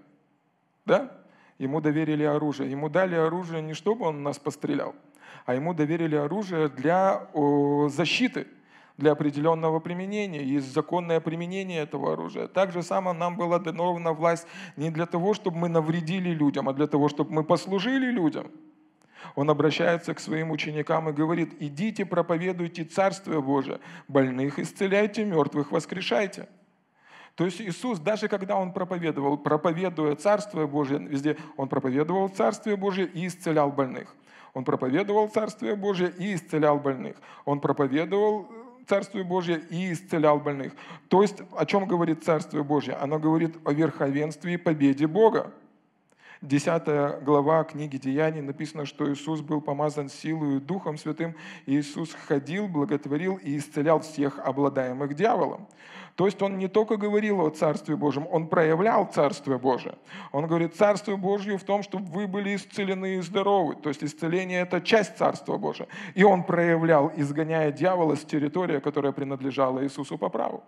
[0.85, 1.13] Да?
[1.59, 2.71] Ему доверили оружие.
[2.71, 4.95] Ему дали оружие не чтобы он нас пострелял,
[5.47, 7.29] а ему доверили оружие для
[7.89, 8.47] защиты,
[8.99, 10.43] для определенного применения.
[10.43, 12.47] Есть законное применение этого оружия.
[12.49, 16.73] Так же само нам была дана власть не для того, чтобы мы навредили людям, а
[16.73, 18.51] для того, чтобы мы послужили людям.
[19.35, 26.49] Он обращается к своим ученикам и говорит, идите проповедуйте Царствие Божие, больных исцеляйте, мертвых воскрешайте.
[27.37, 33.07] То есть Иисус, даже когда Он проповедовал, проповедуя Царствие Божие, везде Он проповедовал Царствие Божие
[33.07, 34.15] и исцелял больных.
[34.55, 37.17] Он проповедовал Царствие Божие и исцелял больных.
[37.45, 38.49] Он проповедовал
[38.87, 40.73] Царствие Божие и исцелял больных.
[41.09, 42.97] То есть о чем говорит Царствие Божие?
[42.97, 45.53] Оно говорит о верховенстве и победе Бога.
[46.41, 51.35] 10 глава книги Деяний написано, что Иисус был помазан силой и Духом Святым.
[51.67, 55.67] И Иисус ходил, благотворил и исцелял всех обладаемых дьяволом.
[56.17, 59.97] То есть он не только говорил о Царстве Божьем, он проявлял Царствие Божие.
[60.33, 63.77] Он говорит, Царствие Божье в том, чтобы вы были исцелены и здоровы.
[63.77, 65.89] То есть исцеление– это часть Царства Божия.
[66.15, 70.65] И он проявлял, изгоняя дьявола с территории, которая принадлежала Иисусу по праву.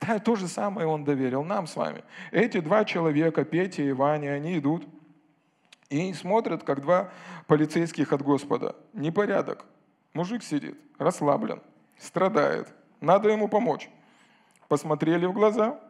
[0.00, 2.02] Да, то же самое он доверил нам с вами.
[2.32, 4.84] Эти два человека, Петя и Ваня, они идут
[5.90, 7.10] и смотрят, как два
[7.46, 8.74] полицейских от Господа.
[8.94, 9.64] Непорядок.
[10.12, 11.62] Мужик сидит, расслаблен,
[11.98, 12.74] страдает.
[13.00, 13.88] Надо ему помочь
[14.68, 15.80] посмотрели в глаза,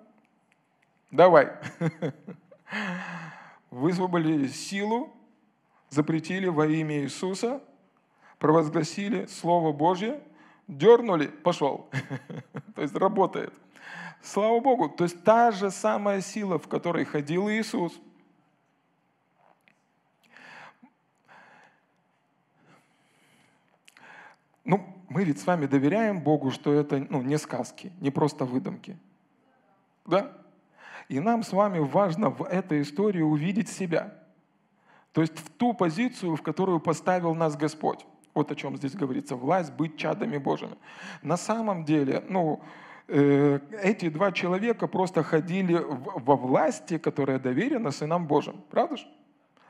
[1.11, 1.53] давай.
[3.71, 5.13] Высвободили силу,
[5.91, 7.63] запретили во имя Иисуса,
[8.39, 10.21] провозгласили Слово Божье,
[10.69, 11.89] дернули, пошел.
[12.75, 13.53] То есть работает.
[14.23, 14.89] Слава Богу.
[14.89, 18.01] То есть та же самая сила, в которой ходил Иисус.
[24.65, 28.97] Ну, мы ведь с вами доверяем Богу, что это ну, не сказки, не просто выдумки.
[30.05, 30.33] Да?
[31.09, 34.15] И нам с вами важно в этой истории увидеть себя.
[35.13, 38.05] То есть в ту позицию, в которую поставил нас Господь.
[38.35, 39.37] Вот о чем здесь говорится.
[39.37, 40.77] Власть быть чадами Божьими.
[41.23, 42.61] На самом деле, ну,
[43.09, 48.61] э, эти два человека просто ходили во власти, которая доверена сынам Божьим.
[48.71, 49.07] Правда же?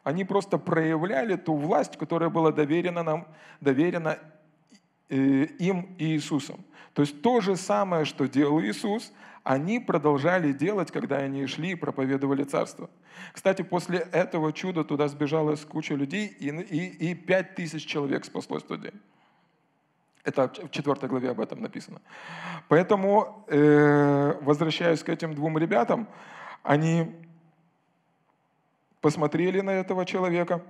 [0.03, 3.29] Они просто проявляли ту власть, которая была доверена нам,
[3.61, 4.19] доверена
[5.09, 6.65] им и Иисусом.
[6.93, 9.13] То есть то же самое, что делал Иисус,
[9.45, 12.91] они продолжали делать, когда они шли и проповедовали Царство.
[13.33, 18.65] Кстати, после этого чуда туда сбежалась куча людей, и, и, и 5 тысяч человек спаслось
[18.65, 19.01] в тот день.
[20.25, 22.01] Это в 4 главе об этом написано.
[22.69, 26.09] Поэтому, э, возвращаясь к этим двум ребятам,
[26.65, 27.15] они
[29.01, 30.65] посмотрели на этого человека.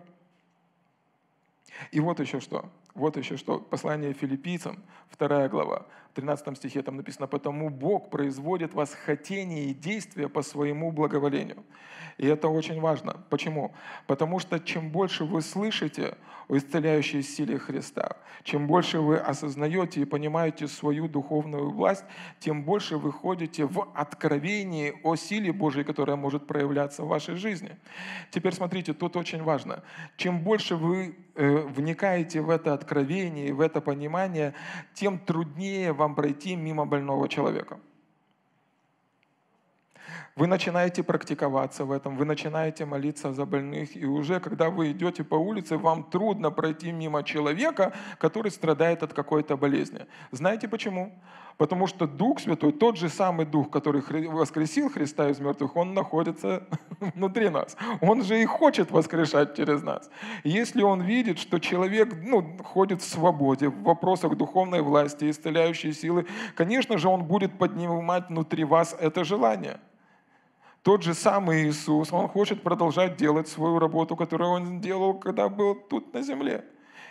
[1.91, 2.69] И вот еще что.
[2.97, 8.73] Вот еще что, послание филиппийцам, вторая глава, в 13 стихе там написано, «Потому Бог производит
[8.73, 11.63] вас хотение и действия по своему благоволению».
[12.17, 13.23] И это очень важно.
[13.29, 13.75] Почему?
[14.07, 16.17] Потому что чем больше вы слышите
[16.49, 22.05] о исцеляющей силе Христа, чем больше вы осознаете и понимаете свою духовную власть,
[22.39, 27.77] тем больше вы ходите в откровении о силе Божьей, которая может проявляться в вашей жизни.
[28.31, 29.83] Теперь смотрите, тут очень важно.
[30.17, 32.86] Чем больше вы э, вникаете в это откровение,
[33.53, 34.55] в это понимание,
[34.95, 37.79] тем труднее вам пройти мимо больного человека.
[40.37, 45.25] Вы начинаете практиковаться в этом, вы начинаете молиться за больных, и уже когда вы идете
[45.25, 50.05] по улице, вам трудно пройти мимо человека, который страдает от какой-то болезни.
[50.33, 51.19] Знаете почему?
[51.57, 56.65] Потому что Дух Святой, тот же самый Дух, который воскресил Христа из мертвых, Он находится
[57.15, 57.75] внутри нас.
[58.03, 60.11] Он же и хочет воскрешать через нас.
[60.45, 66.27] Если Он видит, что человек ну, ходит в свободе, в вопросах духовной власти, исцеляющей силы,
[66.55, 69.81] конечно же, Он будет поднимать внутри вас это желание.
[70.87, 75.75] Тот же самый Иисус, Он хочет продолжать делать свою работу, которую Он делал, когда был
[75.75, 76.65] тут на земле.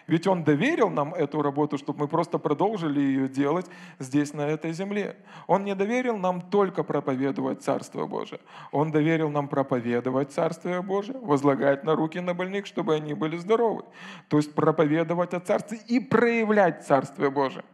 [0.08, 3.66] Ведь Он доверил нам эту работу, чтобы мы просто продолжили ее делать
[4.00, 5.18] здесь, на этой земле.
[5.46, 8.40] Он не доверил нам только проповедовать Царство Божие.
[8.72, 13.84] Он доверил нам проповедовать Царствие Божие, возлагать на руки на больных, чтобы они были здоровы.
[14.30, 17.66] То есть проповедовать о Царстве и проявлять Царствие Божие.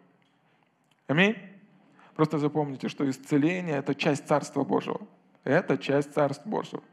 [1.06, 1.36] Аминь.
[2.16, 5.00] Просто запомните, что исцеление– это часть Царства Божьего.
[5.43, 6.84] Это часть Царства Божьего.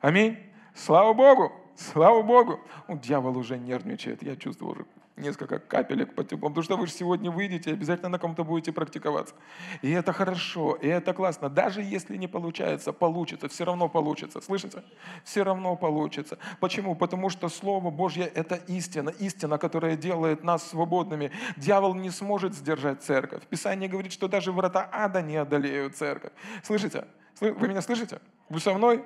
[0.00, 0.38] Аминь.
[0.74, 1.52] Слава Богу!
[1.76, 2.60] Слава Богу!
[2.88, 4.22] Ну, дьявол уже нервничает.
[4.22, 4.84] Я чувствую уже
[5.18, 6.52] несколько капелек по теплом.
[6.52, 9.34] Потому что вы же сегодня выйдете обязательно на ком-то будете практиковаться.
[9.82, 11.48] И это хорошо, и это классно.
[11.48, 14.40] Даже если не получается, получится, все равно получится.
[14.40, 14.82] Слышите?
[15.24, 16.38] Все равно получится.
[16.60, 16.94] Почему?
[16.94, 19.10] Потому что Слово Божье– это истина.
[19.10, 21.30] Истина, которая делает нас свободными.
[21.56, 23.42] Дьявол не сможет сдержать церковь.
[23.46, 26.32] Писание говорит, что даже врата ада не одолеют церковь.
[26.62, 27.06] Слышите?
[27.40, 28.20] Вы меня слышите?
[28.48, 29.04] Вы со мной?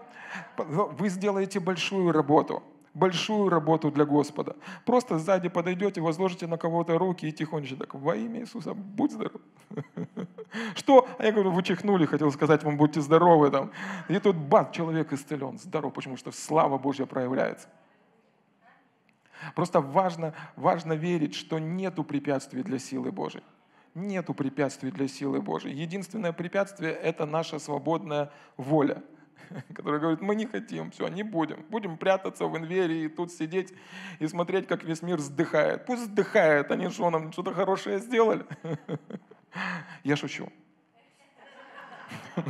[0.56, 2.62] Вы сделаете большую работу.
[2.94, 4.54] Большую работу для Господа.
[4.84, 9.40] Просто сзади подойдете, возложите на кого-то руки и тихонечко так, во имя Иисуса, будь здоров.
[10.74, 11.08] Что?
[11.18, 13.70] А я говорю, вы чихнули, хотел сказать вам, будьте здоровы там.
[14.08, 17.66] И тут бац, человек исцелен, здоров, почему что слава Божья проявляется.
[19.54, 23.42] Просто важно, важно верить, что нету препятствий для силы Божьей
[23.94, 25.74] нету препятствий для силы Божьей.
[25.74, 29.02] Единственное препятствие– это наша свободная воля,
[29.74, 31.64] которая говорит, мы не хотим, все, не будем.
[31.68, 33.72] Будем прятаться в инвере и тут сидеть
[34.18, 35.86] и смотреть, как весь мир вздыхает.
[35.86, 38.44] Пусть вздыхает, они что, нам что-то хорошее сделали?
[40.04, 40.48] Я шучу.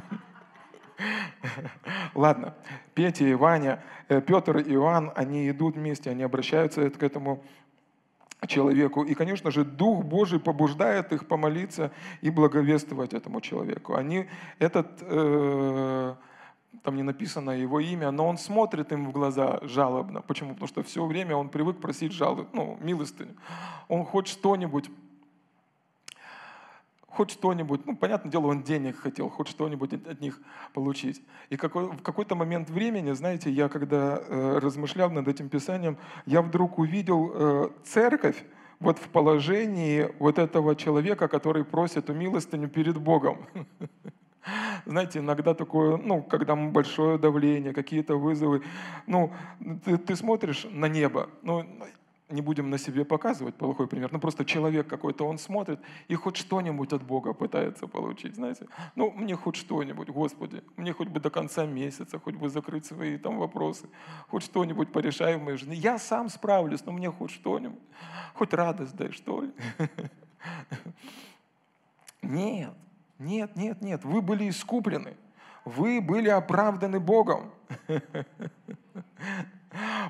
[2.14, 2.54] Ладно,
[2.94, 7.42] Петя и Ваня, э, Петр и Иоанн, они идут вместе, они обращаются к этому
[8.46, 9.04] человеку.
[9.04, 13.94] И, конечно же, Дух Божий побуждает их помолиться и благовествовать этому человеку.
[13.94, 14.26] Они,
[14.58, 16.14] этот, э,
[16.82, 20.22] там не написано его имя, но он смотрит им в глаза жалобно.
[20.22, 20.54] Почему?
[20.54, 23.34] Потому что все время он привык просить жалоб, ну, милостыню.
[23.88, 24.90] Он хоть что-нибудь
[27.14, 30.40] хоть что-нибудь, ну, понятное дело, он денег хотел, хоть что-нибудь от, них
[30.72, 31.22] получить.
[31.50, 36.40] И какой, в какой-то момент времени, знаете, я когда э, размышлял над этим писанием, я
[36.40, 38.42] вдруг увидел э, церковь
[38.80, 43.46] вот в положении вот этого человека, который просит у милостыню перед Богом.
[44.86, 48.62] Знаете, иногда такое, ну, когда большое давление, какие-то вызовы,
[49.06, 49.32] ну,
[49.84, 51.64] ты, ты смотришь на небо, ну,
[52.32, 56.36] не будем на себе показывать плохой пример, ну просто человек какой-то, он смотрит и хоть
[56.36, 58.66] что-нибудь от Бога пытается получить, знаете.
[58.96, 63.18] Ну, мне хоть что-нибудь, Господи, мне хоть бы до конца месяца, хоть бы закрыть свои
[63.18, 63.88] там вопросы,
[64.28, 65.74] хоть что-нибудь порешаю моей жизни.
[65.74, 67.82] Я сам справлюсь, но мне хоть что-нибудь,
[68.34, 69.52] хоть радость дай, что ли.
[72.22, 72.72] Нет,
[73.18, 75.16] нет, нет, нет, вы были искуплены,
[75.64, 77.52] вы были оправданы Богом.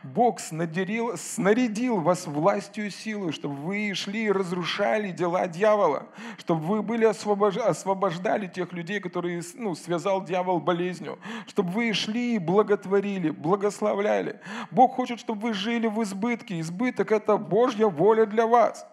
[0.03, 6.07] Бог снарядил, снарядил вас властью и силой, чтобы вы шли и разрушали дела дьявола,
[6.39, 7.57] чтобы вы были освобож...
[7.57, 14.41] освобождали тех людей, которые ну, связал дьявол болезнью, чтобы вы шли и благотворили, благословляли.
[14.71, 16.61] Бог хочет, чтобы вы жили в избытке.
[16.61, 18.87] Избыток– это Божья воля для вас.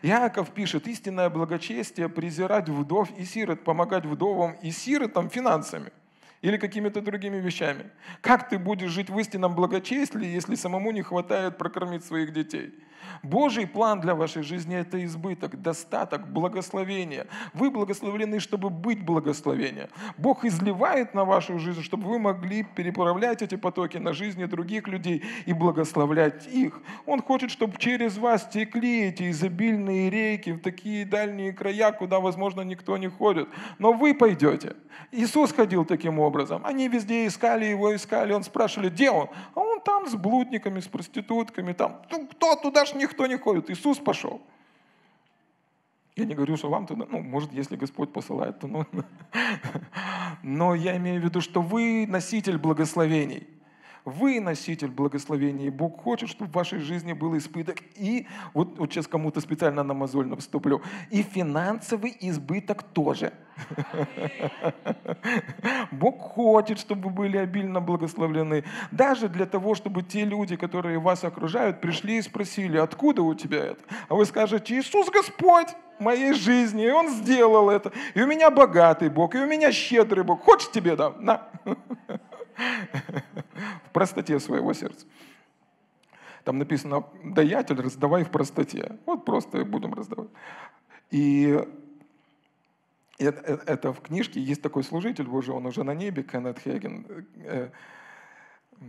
[0.00, 5.92] Иаков пишет, истинное благочестие– презирать вдов и сирот, помогать вдовам и сиротам финансами–
[6.42, 7.84] или какими-то другими вещами.
[8.20, 12.74] Как ты будешь жить в истинном благочестии, если самому не хватает прокормить своих детей?
[13.22, 17.26] Божий план для вашей жизни– это избыток, достаток, благословение.
[17.52, 19.88] Вы благословлены, чтобы быть благословением.
[20.18, 25.22] Бог изливает на вашу жизнь, чтобы вы могли переправлять эти потоки на жизни других людей
[25.46, 26.80] и благословлять их.
[27.06, 32.62] Он хочет, чтобы через вас текли эти изобильные реки в такие дальние края, куда, возможно,
[32.62, 33.48] никто не ходит.
[33.78, 34.74] Но вы пойдете.
[35.12, 36.31] Иисус ходил таким образом.
[36.64, 38.32] Они везде искали его, искали.
[38.32, 39.28] Он спрашивали, где он?
[39.54, 41.72] А он там с блудниками, с проститутками.
[41.72, 42.02] Там.
[42.10, 43.70] Ну, кто туда ж никто не ходит.
[43.70, 44.40] Иисус пошел.
[46.16, 48.86] Я не говорю, что вам туда, ну, может, если Господь посылает, то ну.
[50.42, 53.46] Но я имею в виду, что вы носитель благословений.
[54.04, 57.78] Вы носитель благословения, и Бог хочет, чтобы в вашей жизни был испыток.
[57.94, 60.82] И вот, вот сейчас кому-то специально на мозоль вступлю.
[61.10, 63.32] И финансовый избыток тоже.
[65.92, 68.64] Бог хочет, чтобы вы были обильно благословлены.
[68.90, 73.58] Даже для того, чтобы те люди, которые вас окружают, пришли и спросили, откуда у тебя
[73.58, 73.82] это?
[74.08, 75.68] А вы скажете, Иисус Господь
[76.00, 77.92] моей жизни, и Он сделал это.
[78.14, 80.42] И у меня богатый Бог, и у меня щедрый Бог.
[80.42, 81.14] Хочешь тебе дам?
[81.20, 81.48] На.
[83.86, 85.06] В простоте своего сердца.
[86.44, 88.98] Там написано, даятель, раздавай в простоте.
[89.06, 90.30] Вот просто будем раздавать.
[91.10, 91.60] И
[93.18, 97.06] это, это в книжке есть такой служитель Божий, он уже на небе, Кеннет Хейген.
[97.44, 97.70] Э,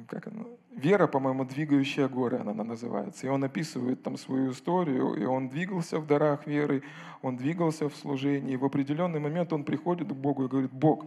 [0.08, 0.46] как она?
[0.72, 3.28] Вера, по-моему, двигающая горы, она называется.
[3.28, 6.82] И он описывает там свою историю, и он двигался в дарах веры,
[7.22, 8.54] он двигался в служении.
[8.54, 11.06] И в определенный момент он приходит к Богу и говорит, Бог,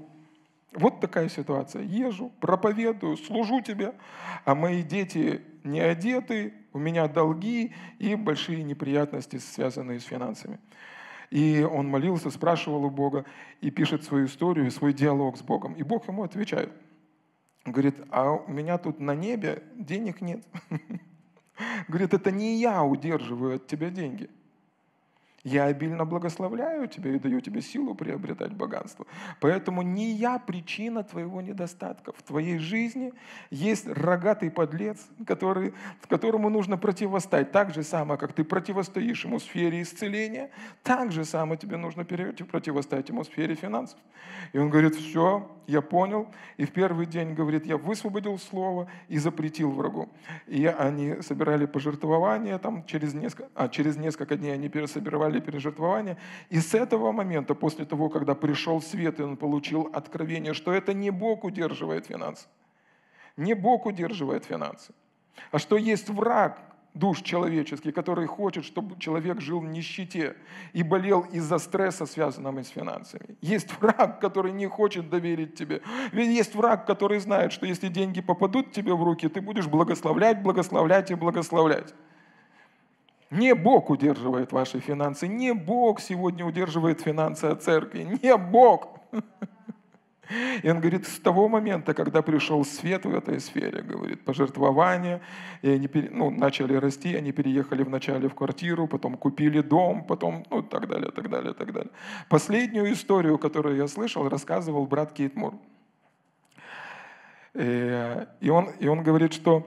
[0.73, 1.83] вот такая ситуация.
[1.83, 3.95] Езжу, проповедую, служу тебе,
[4.45, 10.59] а мои дети не одеты, у меня долги и большие неприятности, связанные с финансами.
[11.31, 13.25] И он молился, спрашивал у Бога
[13.61, 15.75] и пишет свою историю, свой диалог с Богом.
[15.75, 16.73] И Бог ему отвечает.
[17.65, 20.45] Говорит, а у меня тут на небе денег нет.
[21.89, 24.31] Говорит, это не я удерживаю от тебя деньги.
[25.47, 29.07] Я обильно благословляю тебя и даю тебе силу приобретать богатство.
[29.39, 32.13] Поэтому не я причина твоего недостатка.
[32.13, 33.13] В твоей жизни
[33.51, 35.73] есть рогатый подлец, который,
[36.09, 37.53] которому нужно противостоять.
[37.53, 40.51] Так же самое, как ты противостоишь ему в сфере исцеления,
[40.83, 44.01] так же самое тебе нужно противостоять ему в сфере финансов.
[44.53, 46.27] И он говорит, все, я понял.
[46.57, 50.09] И в первый день, говорит, я высвободил слово и запретил врагу.
[50.49, 56.17] И они собирали пожертвования, там через несколько, а через несколько дней они пересобирали совершали пережертвования.
[56.51, 60.95] И с этого момента, после того, когда пришел свет, и он получил откровение, что это
[60.95, 62.47] не Бог удерживает финансы.
[63.37, 64.93] Не Бог удерживает финансы.
[65.53, 66.59] А что есть враг,
[66.95, 70.35] душ человеческий, который хочет, чтобы человек жил в нищете
[70.75, 73.37] и болел из-за стресса, связанного с финансами.
[73.43, 75.81] Есть враг, который не хочет доверить тебе.
[76.13, 80.43] Ведь есть враг, который знает, что если деньги попадут тебе в руки, ты будешь благословлять,
[80.43, 81.95] благословлять и благословлять.
[83.31, 89.01] Не Бог удерживает ваши финансы, не Бог сегодня удерживает финансы от церкви, не Бог.
[90.63, 95.21] И он говорит, с того момента, когда пришел свет в этой сфере, говорит, пожертвования,
[95.63, 100.63] и они ну, начали расти, они переехали вначале в квартиру, потом купили дом, потом, ну,
[100.63, 101.91] так далее, так далее, так далее.
[102.29, 105.55] Последнюю историю, которую я слышал, рассказывал брат Кейт Мур.
[107.55, 109.67] Э, и он, и он говорит, что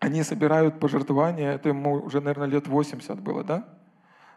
[0.00, 3.68] они собирают пожертвования, это ему уже, наверное, лет 80 было, да?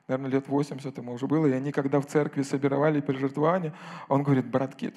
[0.08, 3.74] Наверное, лет 80 ему уже было, и они, когда в церкви собирали пожертвования,
[4.10, 4.94] он говорит, брат Кит,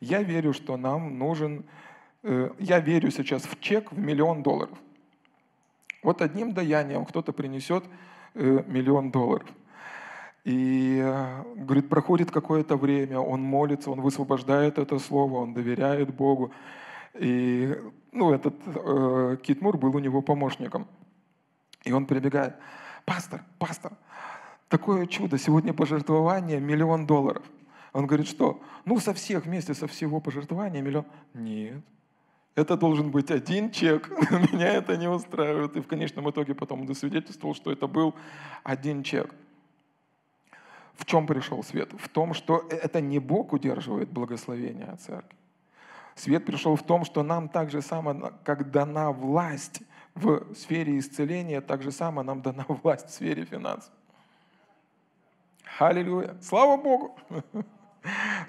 [0.00, 1.64] я верю, что нам нужен,
[2.24, 4.76] э, я верю сейчас в чек в миллион долларов.
[6.02, 7.84] Вот одним даянием кто-то принесет
[8.34, 9.46] э, миллион долларов.
[10.42, 16.50] И, э, говорит, проходит какое-то время, он молится, он высвобождает это слово, он доверяет Богу.
[17.14, 17.76] И
[18.12, 20.86] ну, этот э, Кит Мур был у него помощником.
[21.84, 22.56] И он прибегает,
[23.04, 23.92] пастор, пастор,
[24.68, 27.42] такое чудо, сегодня пожертвование миллион долларов.
[27.92, 28.60] Он говорит, что?
[28.84, 31.04] Ну, со всех вместе, со всего пожертвования миллион.
[31.34, 31.82] Нет,
[32.54, 34.08] это должен быть один чек.
[34.52, 35.76] Меня это не устраивает.
[35.76, 38.14] И в конечном итоге потом он засвидетельствовал, что это был
[38.62, 39.34] один чек.
[40.94, 41.90] В чем пришел свет?
[41.98, 45.36] В том, что это не Бог удерживает благословение от церкви.
[46.14, 49.82] Свет пришел в том, что нам так же само, как дана власть
[50.14, 53.92] в сфере исцеления, так же само нам дана власть в сфере финансов.
[55.78, 56.36] Аллилуйя.
[56.42, 57.16] Слава Богу.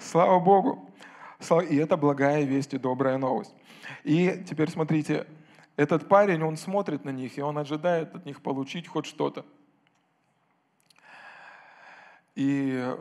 [0.00, 0.90] Слава Богу.
[1.68, 3.54] И это благая весть и добрая новость.
[4.02, 5.26] И теперь смотрите,
[5.76, 9.44] этот парень, он смотрит на них, и он ожидает от них получить хоть что-то.
[12.34, 12.94] И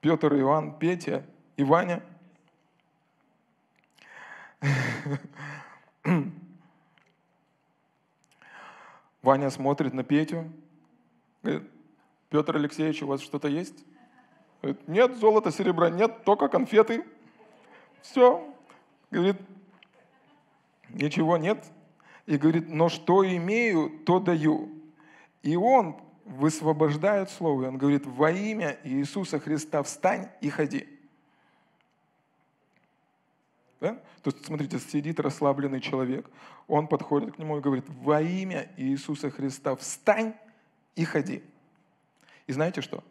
[0.00, 1.24] Петр, Иоанн, Петя
[1.56, 2.02] и Ваня.
[9.22, 10.50] Ваня смотрит на Петю,
[11.42, 11.70] говорит,
[12.28, 13.84] Петр Алексеевич, у вас что-то есть?
[14.60, 17.04] Говорит, нет золота, серебра, нет, только конфеты.
[18.02, 18.46] Все.
[19.10, 19.36] Говорит,
[20.88, 21.64] ничего нет.
[22.26, 24.70] И говорит, но что имею, то даю.
[25.42, 30.88] И он высвобождает слово, и он говорит, во имя Иисуса Христа встань и ходи.
[33.84, 34.00] Да?
[34.22, 36.30] То есть, смотрите, сидит расслабленный человек,
[36.68, 40.32] он подходит к нему и говорит, во имя Иисуса Христа встань
[40.96, 41.44] и ходи.
[42.46, 43.04] И знаете что?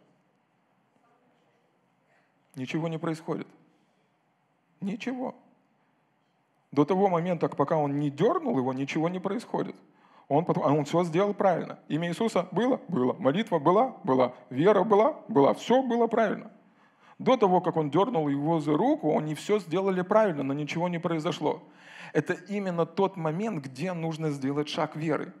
[2.56, 3.46] Ничего не происходит.
[4.80, 5.36] Ничего.
[6.72, 9.76] До того момента, пока он не дернул его, ничего не происходит.
[10.26, 11.78] Он, потом, а он все сделал правильно.
[11.86, 12.80] Имя Иисуса было?
[12.88, 13.12] Было.
[13.12, 13.94] Молитва была?
[14.02, 14.34] Была.
[14.50, 15.12] Вера была?
[15.28, 15.54] Была.
[15.54, 16.50] Все было правильно.
[17.18, 20.98] До того, как он дернул его за руку, они все сделали правильно, но ничего не
[20.98, 21.62] произошло.
[22.12, 25.32] Это именно тот момент, где нужно сделать шаг веры.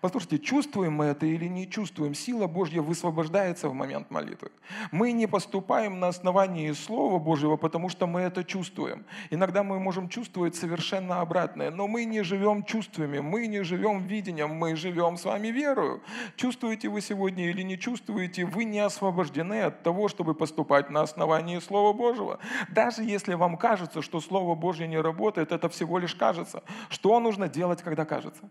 [0.00, 4.50] Послушайте, чувствуем мы это или не чувствуем, сила Божья высвобождается в момент молитвы.
[4.92, 9.04] Мы не поступаем на основании Слова Божьего, потому что мы это чувствуем.
[9.30, 14.50] Иногда мы можем чувствовать совершенно обратное, но мы не живем чувствами, мы не живем видением,
[14.50, 16.02] мы живем с вами верою.
[16.36, 21.58] Чувствуете вы сегодня или не чувствуете, вы не освобождены от того, чтобы поступать на основании
[21.58, 22.38] Слова Божьего.
[22.68, 26.62] Даже если вам кажется, что Слово Божье не работает, это всего лишь кажется.
[26.88, 28.48] Что нужно делать, когда кажется?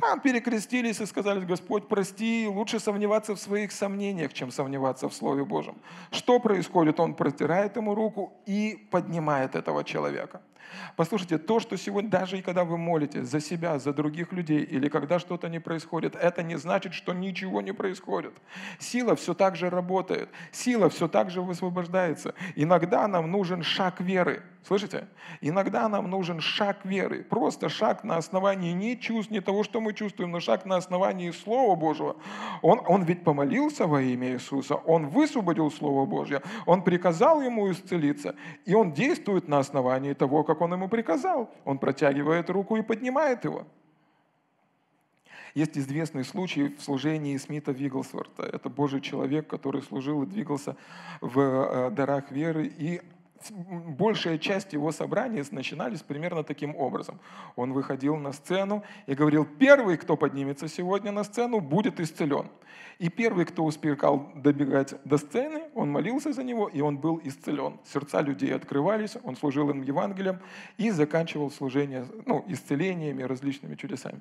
[0.00, 5.44] Там перекрестились и сказали, Господь, прости, лучше сомневаться в своих сомнениях, чем сомневаться в Слове
[5.44, 5.74] Божьем.
[6.12, 7.00] Что происходит?
[7.00, 10.40] Он протирает ему руку и поднимает этого человека.
[10.96, 14.88] Послушайте, то, что сегодня, даже и когда вы молитесь за себя, за других людей, или
[14.88, 18.32] когда что-то не происходит, это не значит, что ничего не происходит.
[18.78, 22.34] Сила все так же работает, сила все так же высвобождается.
[22.56, 24.42] Иногда нам нужен шаг веры.
[24.68, 25.08] Слышите?
[25.40, 27.22] Иногда нам нужен шаг веры.
[27.22, 31.30] Просто шаг на основании не чувств, не того, что мы чувствуем, но шаг на основании
[31.30, 32.16] Слова Божьего.
[32.60, 38.34] Он, он ведь помолился во имя Иисуса, он высвободил Слово Божье, он приказал ему исцелиться,
[38.66, 41.50] и он действует на основании того, как он ему приказал.
[41.64, 43.66] Он протягивает руку и поднимает его.
[45.54, 48.42] Есть известный случай в служении Смита Вигглсворта.
[48.42, 50.76] Это Божий человек, который служил и двигался
[51.20, 52.66] в э, дарах веры.
[52.78, 53.00] И
[53.50, 57.18] большая часть его собраний начинались примерно таким образом.
[57.56, 62.48] Он выходил на сцену и говорил, первый, кто поднимется сегодня на сцену, будет исцелен.
[62.98, 63.96] И первый, кто успел
[64.34, 67.78] добегать до сцены, он молился за него, и он был исцелен.
[67.84, 70.40] Сердца людей открывались, он служил им Евангелием
[70.78, 74.20] и заканчивал служение ну, исцелениями, различными чудесами.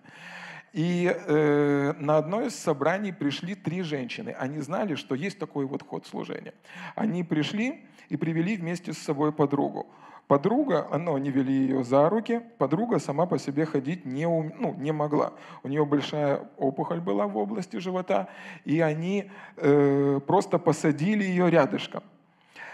[0.74, 4.36] И э, на одно из собраний пришли три женщины.
[4.38, 6.54] Они знали, что есть такой вот ход служения.
[6.96, 9.88] Они пришли и привели вместе с собой подругу.
[10.28, 14.74] Подруга, ну, они вели ее за руки, подруга сама по себе ходить не, ум, ну,
[14.74, 15.34] не могла.
[15.64, 18.28] У нее большая опухоль была в области живота,
[18.66, 22.04] и они э, просто посадили ее рядышком.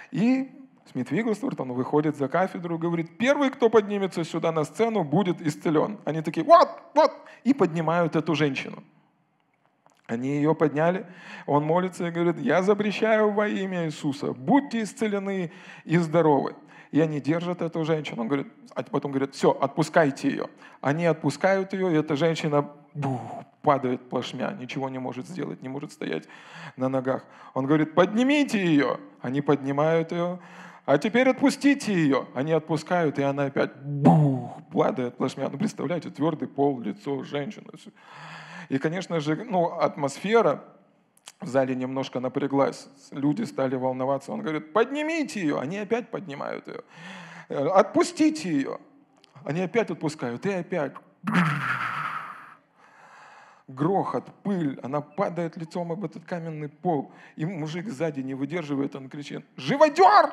[0.09, 0.49] И
[0.91, 5.39] Смит Вигглсворт, он выходит за кафедру и говорит, первый, кто поднимется сюда на сцену, будет
[5.41, 5.99] исцелен.
[6.05, 7.11] Они такие, вот, вот,
[7.43, 8.83] и поднимают эту женщину.
[10.07, 11.05] Они ее подняли,
[11.45, 15.51] он молится и говорит, я запрещаю во имя Иисуса, будьте исцелены
[15.85, 16.55] и здоровы.
[16.91, 20.47] И они держат эту женщину, он говорит, а потом говорит, все, отпускайте ее.
[20.81, 23.21] Они отпускают ее, и эта женщина бух,
[23.61, 26.27] падает плашмя, ничего не может сделать, не может стоять
[26.75, 27.25] на ногах.
[27.53, 28.99] Он говорит, поднимите ее.
[29.21, 30.39] Они поднимают ее,
[30.85, 32.27] а теперь отпустите ее.
[32.35, 35.49] Они отпускают, и она опять бух, падает плашмя.
[35.49, 37.67] Ну, представляете, твердый пол, лицо женщины.
[38.69, 40.63] И, конечно же, ну, атмосфера
[41.39, 42.87] в зале немножко напряглась.
[43.11, 44.31] Люди стали волноваться.
[44.31, 45.59] Он говорит, поднимите ее.
[45.59, 46.81] Они опять поднимают ее.
[47.49, 48.79] «Э, отпустите ее.
[49.43, 50.45] Они опять отпускают.
[50.45, 50.93] И опять
[53.67, 57.11] грохот, пыль, она падает лицом об этот каменный пол.
[57.35, 60.31] И мужик сзади не выдерживает, он кричит, живодер!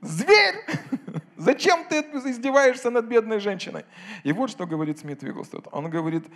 [0.00, 0.64] Зверь!
[1.38, 3.84] Зачем ты издеваешься над бедной женщиной?
[4.24, 5.68] И вот что говорит Смит Вигглстед.
[5.70, 6.26] Он говорит,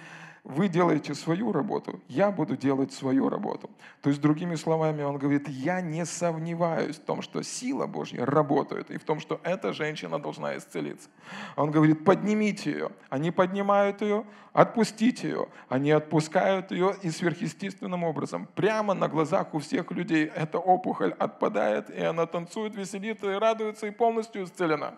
[0.44, 3.68] вы делаете свою работу, я буду делать свою работу.
[4.00, 8.90] То есть, другими словами, он говорит, я не сомневаюсь в том, что сила Божья работает,
[8.92, 11.09] и в том, что эта женщина должна исцелиться.
[11.57, 12.90] Он говорит, поднимите ее.
[13.09, 15.48] Они поднимают ее, отпустите ее.
[15.68, 21.90] Они отпускают ее, и сверхъестественным образом, прямо на глазах у всех людей, эта опухоль отпадает,
[21.90, 24.91] и она танцует, веселится и радуется, и полностью исцелена.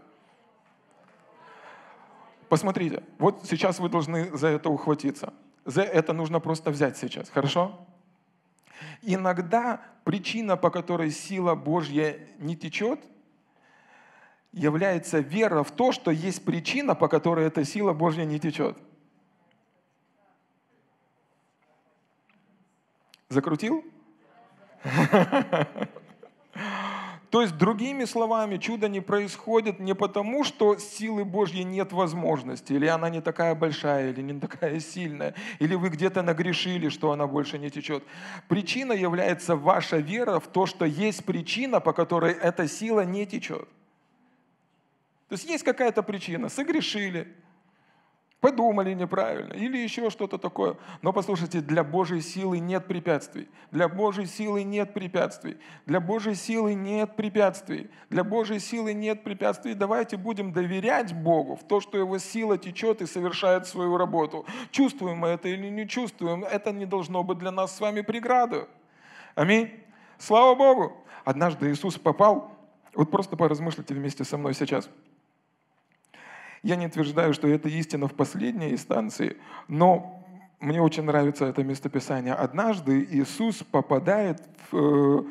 [2.49, 5.33] Посмотрите, вот сейчас вы должны за это ухватиться.
[5.65, 7.87] За это нужно просто взять сейчас, хорошо?
[9.03, 13.01] Иногда причина, по которой сила Божья не течет,
[14.53, 18.77] является вера в то, что есть причина, по которой эта сила Божья не течет.
[23.29, 23.85] Закрутил?
[27.35, 32.87] То есть, другими словами, чудо не происходит не потому, что силы Божьей нет возможности, или
[32.87, 37.59] она не такая большая, или не такая сильная, или вы где-то нагрешили, что она больше
[37.59, 38.05] не течет.
[38.47, 43.69] Причина является ваша вера в то, что есть причина, по которой эта сила не течет.
[45.29, 47.35] То есть есть какая-то причина, согрешили,
[48.45, 50.77] подумали неправильно или еще что-то такое.
[51.01, 53.49] Но послушайте, для Божьей силы нет препятствий.
[53.71, 55.57] Для Божьей силы нет препятствий.
[55.87, 57.89] Для Божьей силы нет препятствий.
[58.11, 59.73] Для Божьей силы нет препятствий.
[59.73, 64.45] Давайте будем доверять Богу в то, что Его сила течет и совершает свою работу.
[64.71, 68.67] Чувствуем мы это или не чувствуем, это не должно быть для нас с вами преградой.
[69.37, 69.71] Аминь.
[70.19, 70.93] Слава Богу!
[71.25, 72.53] Однажды Иисус попал,
[72.95, 74.91] вот просто поразмыслите вместе со мной сейчас–
[76.65, 79.37] я не утверждаю, что это истина в последней инстанции,
[79.69, 80.25] но
[80.61, 82.33] мне очень нравится это местописание.
[82.33, 85.25] Однажды Иисус попадает в, э,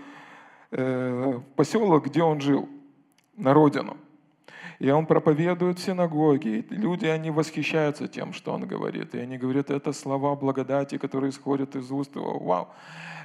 [0.72, 2.70] э, в поселок, где он жил,
[3.36, 3.98] на родину.
[4.78, 6.60] И он проповедует в синагоге.
[6.60, 9.16] И люди, они восхищаются тем, что он говорит.
[9.16, 12.38] И они говорят, это слова благодати, которые исходят из уст его.
[12.38, 12.68] Вау.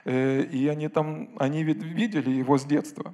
[0.06, 3.12] Э, и они там, они видели его с детства.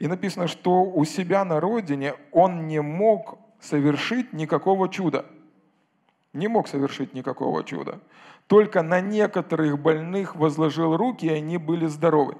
[0.00, 5.26] И написано, что у себя на родине он не мог совершить никакого чуда.
[6.32, 8.00] Не мог совершить никакого чуда.
[8.46, 12.36] Только на некоторых больных возложил руки, и они были здоровы.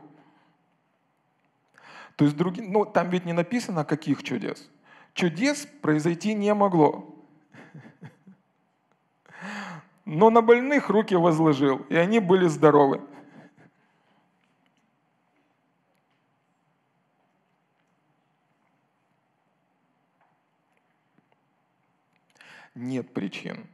[2.16, 4.68] То есть, другие, ну, там ведь не написано, каких чудес.
[5.14, 7.14] Чудес произойти не могло.
[10.04, 13.02] Но на больных руки возложил, и они были здоровы.
[22.78, 23.66] Нет причин,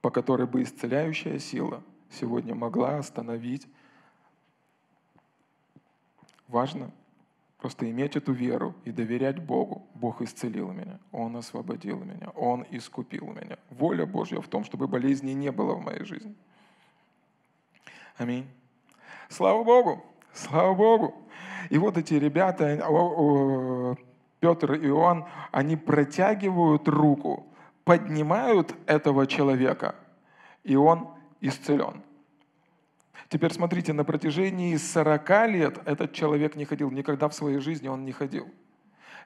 [0.00, 3.66] по которой бы исцеляющая сила сегодня могла остановить.
[6.48, 6.92] Важно
[7.58, 9.86] просто иметь эту веру и доверять Богу.
[9.94, 13.58] Бог исцелил меня, Он освободил меня, Он искупил меня.
[13.70, 16.36] Воля Божья в том, чтобы болезни не было в моей жизни.
[18.16, 18.46] Аминь.
[19.28, 20.04] Слава Богу!
[20.32, 21.14] Слава Богу!
[21.70, 22.76] И вот эти ребята,
[24.38, 27.46] Петр и Иоанн, они протягивают руку
[27.86, 29.94] поднимают этого человека,
[30.64, 31.08] и он
[31.40, 32.02] исцелен.
[33.28, 38.04] Теперь смотрите, на протяжении 40 лет этот человек не ходил, никогда в своей жизни он
[38.04, 38.48] не ходил.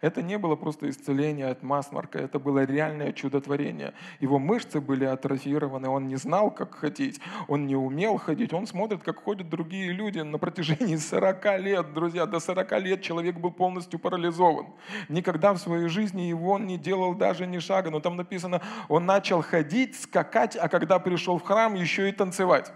[0.00, 3.92] Это не было просто исцеление от масмарка, это было реальное чудотворение.
[4.18, 9.02] Его мышцы были атрофированы, он не знал, как ходить, он не умел ходить, он смотрит,
[9.02, 13.98] как ходят другие люди на протяжении 40 лет, друзья, до 40 лет человек был полностью
[13.98, 14.68] парализован.
[15.10, 19.42] Никогда в своей жизни его не делал даже ни шага, но там написано, он начал
[19.42, 22.72] ходить, скакать, а когда пришел в храм, еще и танцевать.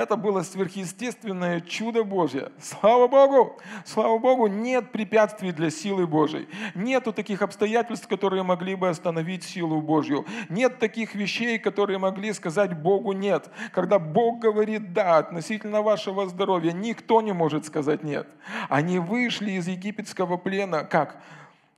[0.00, 2.52] Это было сверхъестественное чудо Божье.
[2.58, 3.58] Слава Богу!
[3.84, 6.48] Слава Богу, нет препятствий для силы Божьей.
[6.74, 10.24] Нету таких обстоятельств, которые могли бы остановить силу Божью.
[10.48, 13.50] Нет таких вещей, которые могли сказать Богу «нет».
[13.72, 18.26] Когда Бог говорит «да» относительно вашего здоровья, никто не может сказать «нет».
[18.70, 21.20] Они вышли из египетского плена как?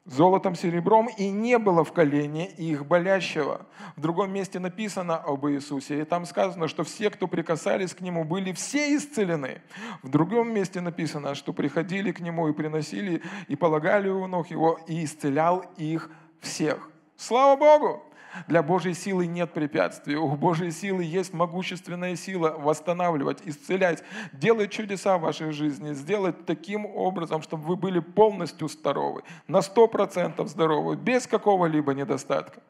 [0.04, 3.66] Золотом, серебром, и не было в колене их болящего.
[3.96, 8.24] В другом месте написано об Иисусе, и там сказано, что все, кто прикасались к Нему,
[8.24, 9.62] были все исцелены.
[10.02, 14.80] В другом месте написано, что приходили к Нему и приносили, и полагали у ног Его,
[14.86, 16.90] и исцелял их всех.
[17.16, 18.02] Слава Богу!
[18.46, 20.16] Для Божьей силы нет препятствий.
[20.16, 24.02] У Божьей силы есть могущественная сила восстанавливать, исцелять,
[24.32, 29.86] делать чудеса в вашей жизни, сделать таким образом, чтобы вы были полностью здоровы, на сто
[29.86, 32.60] процентов здоровы, без какого-либо недостатка.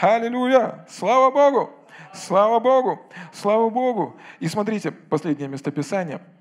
[0.00, 0.86] Аллилуйя!
[0.88, 1.70] Слава Богу!
[2.14, 3.00] Слава Богу!
[3.32, 4.16] Слава Богу!
[4.40, 6.20] И смотрите, последнее местописание–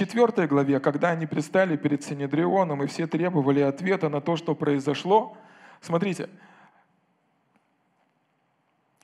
[0.00, 5.36] четвертой главе, когда они предстали перед Синедрионом и все требовали ответа на то, что произошло,
[5.82, 6.30] смотрите,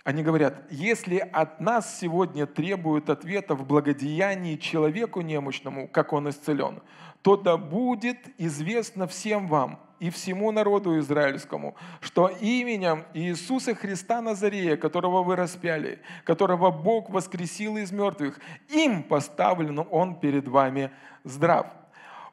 [0.05, 6.81] они говорят, если от нас сегодня требуют ответа в благодеянии человеку немощному, как он исцелен,
[7.27, 14.77] то да будет известно всем вам и всему народу израильскому, что именем Иисуса Христа Назарея,
[14.77, 20.93] которого вы распяли, которого Бог воскресил из мертвых, им поставлен Он перед вами
[21.25, 21.67] здрав.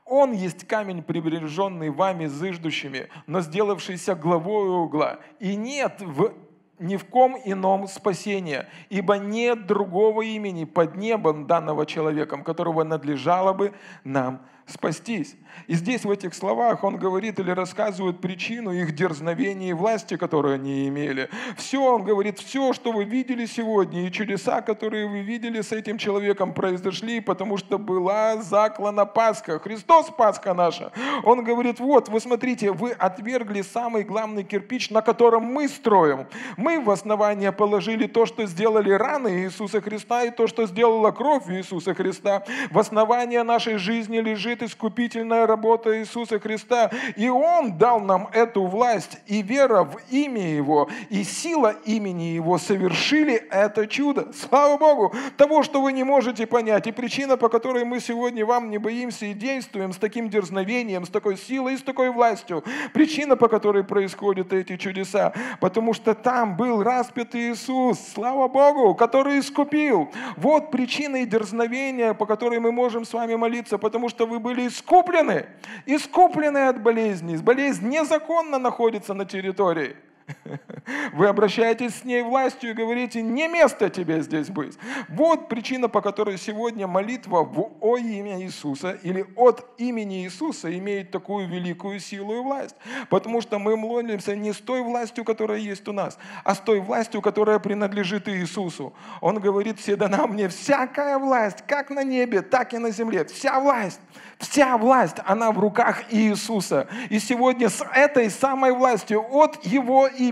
[0.06, 5.22] Он есть камень, прибереженный вами зыждущими, но сделавшийся главой угла.
[5.40, 6.34] И нет в
[6.78, 13.54] ни в ком ином спасения, ибо нет другого имени под небом данного человеком, которого надлежало
[13.54, 13.74] бы
[14.04, 15.36] нам спастись.
[15.68, 20.56] И здесь в этих словах он говорит или рассказывает причину их дерзновения и власти, которую
[20.56, 21.30] они имели.
[21.58, 25.98] Все, он говорит, все, что вы видели сегодня, и чудеса, которые вы видели с этим
[25.98, 29.60] человеком, произошли, потому что была заклана Пасха.
[29.60, 30.92] Христос Пасха наша.
[31.24, 36.26] Он говорит, вот, вы смотрите, вы отвергли самый главный кирпич, на котором мы строим.
[36.58, 41.50] Мы в основание положили то, что сделали раны Иисуса Христа, и то, что сделала кровь
[41.50, 42.44] Иисуса Христа.
[42.72, 46.92] В основание нашей жизни лежит искупительная работа Иисуса Христа.
[47.16, 52.58] И Он дал нам эту власть, и вера в имя Его, и сила имени Его
[52.58, 54.32] совершили это чудо.
[54.34, 55.14] Слава Богу!
[55.38, 59.26] Того, что вы не можете понять, и причина, по которой мы сегодня вам не боимся
[59.26, 62.64] и действуем с таким дерзновением, с такой силой и с такой властью.
[62.94, 65.34] Причина, по которой происходят эти чудеса.
[65.60, 70.10] Потому что там был распят Иисус, слава Богу, который искупил.
[70.38, 74.68] Вот причина и дерзновения, по которой мы можем с вами молиться, потому что вы были
[74.68, 75.48] искуплены
[75.88, 77.38] искуплены от болезни.
[77.38, 79.96] Болезнь незаконно находится на территории.
[81.14, 84.78] Вы обращаетесь с ней властью и говорите, не место тебе здесь быть.
[85.10, 91.12] Вот причина, по которой сегодня молитва в о имя Иисуса или от имени Иисуса имеет
[91.12, 92.76] такую великую силу и власть.
[93.10, 96.80] Потому что мы молимся не с той властью, которая есть у нас, а с той
[96.80, 98.94] властью, которая принадлежит Иисусу.
[99.22, 103.26] Он говорит, все дана мне всякая власть, как на небе, так и на земле.
[103.26, 104.00] Вся власть,
[104.38, 106.88] вся власть, она в руках Иисуса.
[107.10, 110.23] И сегодня с этой самой властью от Его имени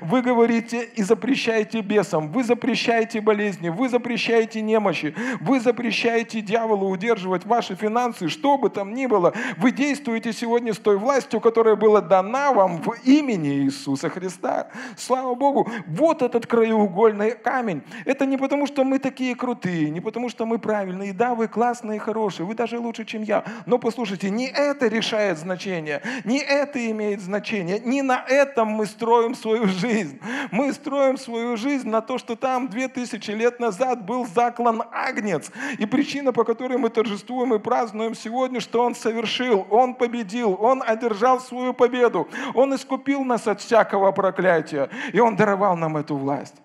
[0.00, 7.44] вы говорите и запрещаете бесам, вы запрещаете болезни, вы запрещаете немощи, вы запрещаете дьяволу удерживать
[7.44, 9.32] ваши финансы, что бы там ни было.
[9.56, 14.68] Вы действуете сегодня с той властью, которая была дана вам в имени Иисуса Христа.
[14.96, 17.82] Слава Богу, вот этот краеугольный камень.
[18.04, 21.12] Это не потому, что мы такие крутые, не потому, что мы правильные.
[21.12, 23.44] Да, вы классные хорошие, вы даже лучше, чем я.
[23.66, 29.15] Но послушайте, не это решает значение, не это имеет значение, не на этом мы строим
[29.16, 30.20] строим свою жизнь.
[30.50, 35.50] Мы строим свою жизнь на то, что там две тысячи лет назад был заклан агнец.
[35.78, 40.82] И причина, по которой мы торжествуем и празднуем сегодня, что он совершил, он победил, он
[40.86, 42.28] одержал свою победу.
[42.54, 44.90] Он искупил нас от всякого проклятия.
[45.14, 46.56] И он даровал нам эту власть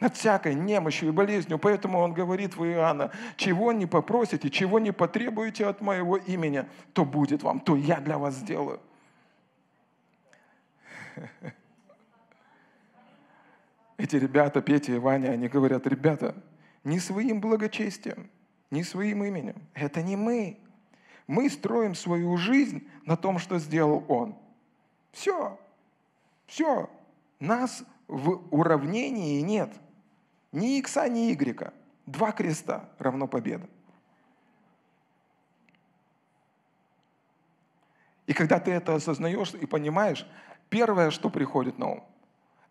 [0.00, 1.58] над всякой немощью и болезнью.
[1.58, 7.06] Поэтому он говорит в Иоанна, чего не попросите, чего не потребуете от моего имени, то
[7.06, 8.80] будет вам, то я для вас сделаю.
[13.96, 16.34] Эти ребята, Петя и Ваня, они говорят, ребята,
[16.82, 18.28] не своим благочестием,
[18.70, 19.56] не своим именем.
[19.72, 20.58] Это не мы.
[21.26, 24.36] Мы строим свою жизнь на том, что сделал Он.
[25.12, 25.58] Все.
[26.46, 26.90] Все.
[27.38, 29.72] Нас в уравнении нет.
[30.52, 31.72] Ни икса, ни игрека.
[32.04, 33.68] Два креста равно победа.
[38.26, 40.26] И когда ты это осознаешь и понимаешь,
[40.68, 42.04] первое, что приходит на ум–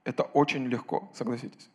[0.03, 1.69] это очень легко, согласитесь.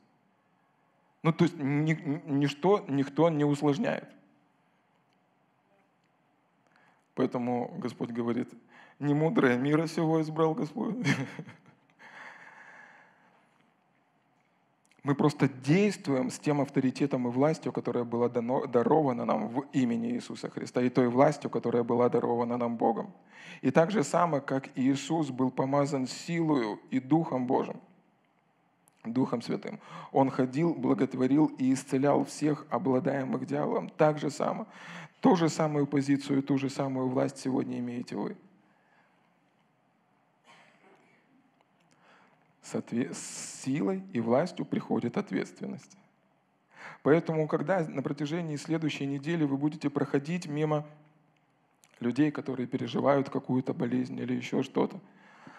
[1.23, 1.95] Ну, то есть ни,
[2.27, 4.09] ничто, никто не усложняет.
[7.15, 8.49] Поэтому Господь говорит,
[9.01, 10.95] не мудрое мира всего избрал Господь.
[15.03, 20.11] Мы просто действуем с тем авторитетом и властью, которая была дано, дарована нам в имени
[20.11, 23.13] Иисуса Христа, и той властью, которая была дарована нам Богом.
[23.63, 27.81] И так же само, как Иисус был помазан силою и Духом Божьим,
[29.13, 29.81] Духом Святым.
[30.13, 33.89] Он ходил, благотворил и исцелял всех обладаемых дьяволом.
[33.89, 34.67] Так же само.
[35.21, 38.37] Ту же самую позицию, ту же самую власть сегодня имеете вы.
[42.63, 45.97] С силой и властью приходит ответственность.
[47.03, 50.87] Поэтому, когда на протяжении следующей недели вы будете проходить мимо
[52.01, 55.01] людей, которые переживают какую-то болезнь или еще что-то,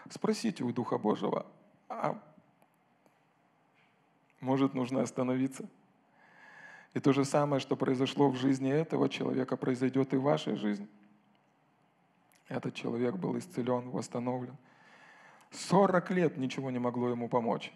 [0.09, 1.45] спросите у Духа Божьего,
[1.87, 2.21] а
[4.41, 5.67] может, нужно остановиться.
[6.93, 10.87] И то же самое, что произошло в жизни этого человека, произойдет и в вашей жизни.
[12.47, 14.57] Этот человек был исцелен, восстановлен.
[15.51, 17.71] 40 лет ничего не могло ему помочь.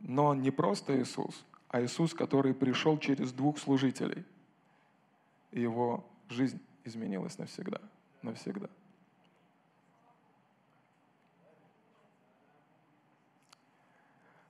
[0.00, 4.24] Но не просто Иисус, а Иисус, который пришел через двух служителей.
[5.50, 7.80] И его жизнь изменилась навсегда.
[8.22, 8.68] Навсегда.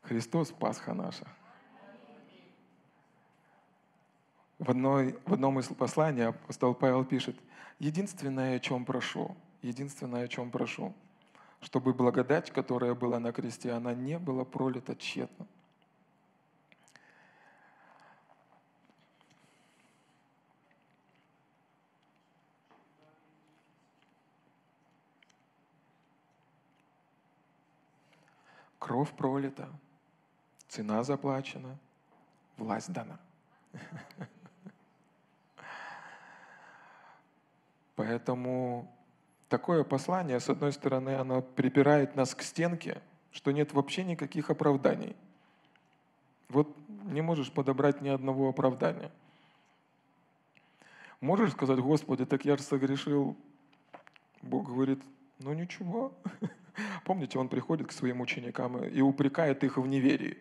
[0.09, 1.27] Христос– Пасха наша.
[4.59, 7.37] В, одной, в одном из посланий апостол Павел пишет,
[7.79, 10.95] единственное, о чем прошу, единственное, о чем прошу,
[11.61, 15.47] чтобы благодать, которая была на кресте, она не была пролита тщетно.
[28.79, 29.69] Кровь пролита,
[30.69, 31.77] цена заплачена,
[32.57, 33.19] власть дана.
[37.97, 38.89] Поэтому
[39.49, 43.03] такое послание, с одной стороны, оно припирает нас к стенке,
[43.33, 45.17] что нет вообще никаких оправданий.
[46.49, 46.69] Вот
[47.05, 49.11] не можешь подобрать ни одного оправдания.
[51.21, 53.37] Можешь сказать, Господи, так я же согрешил.
[54.43, 55.03] Бог говорит,
[55.41, 56.13] ну ничего.
[57.05, 60.39] Помните, он приходит к своим ученикам и упрекает их в неверии.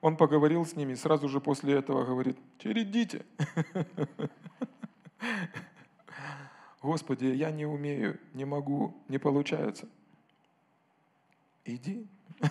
[0.00, 3.24] Он поговорил с ними, сразу же после этого говорит, чередите.
[6.82, 9.88] Господи, я не умею, не могу, не получается.
[11.64, 12.06] Иди.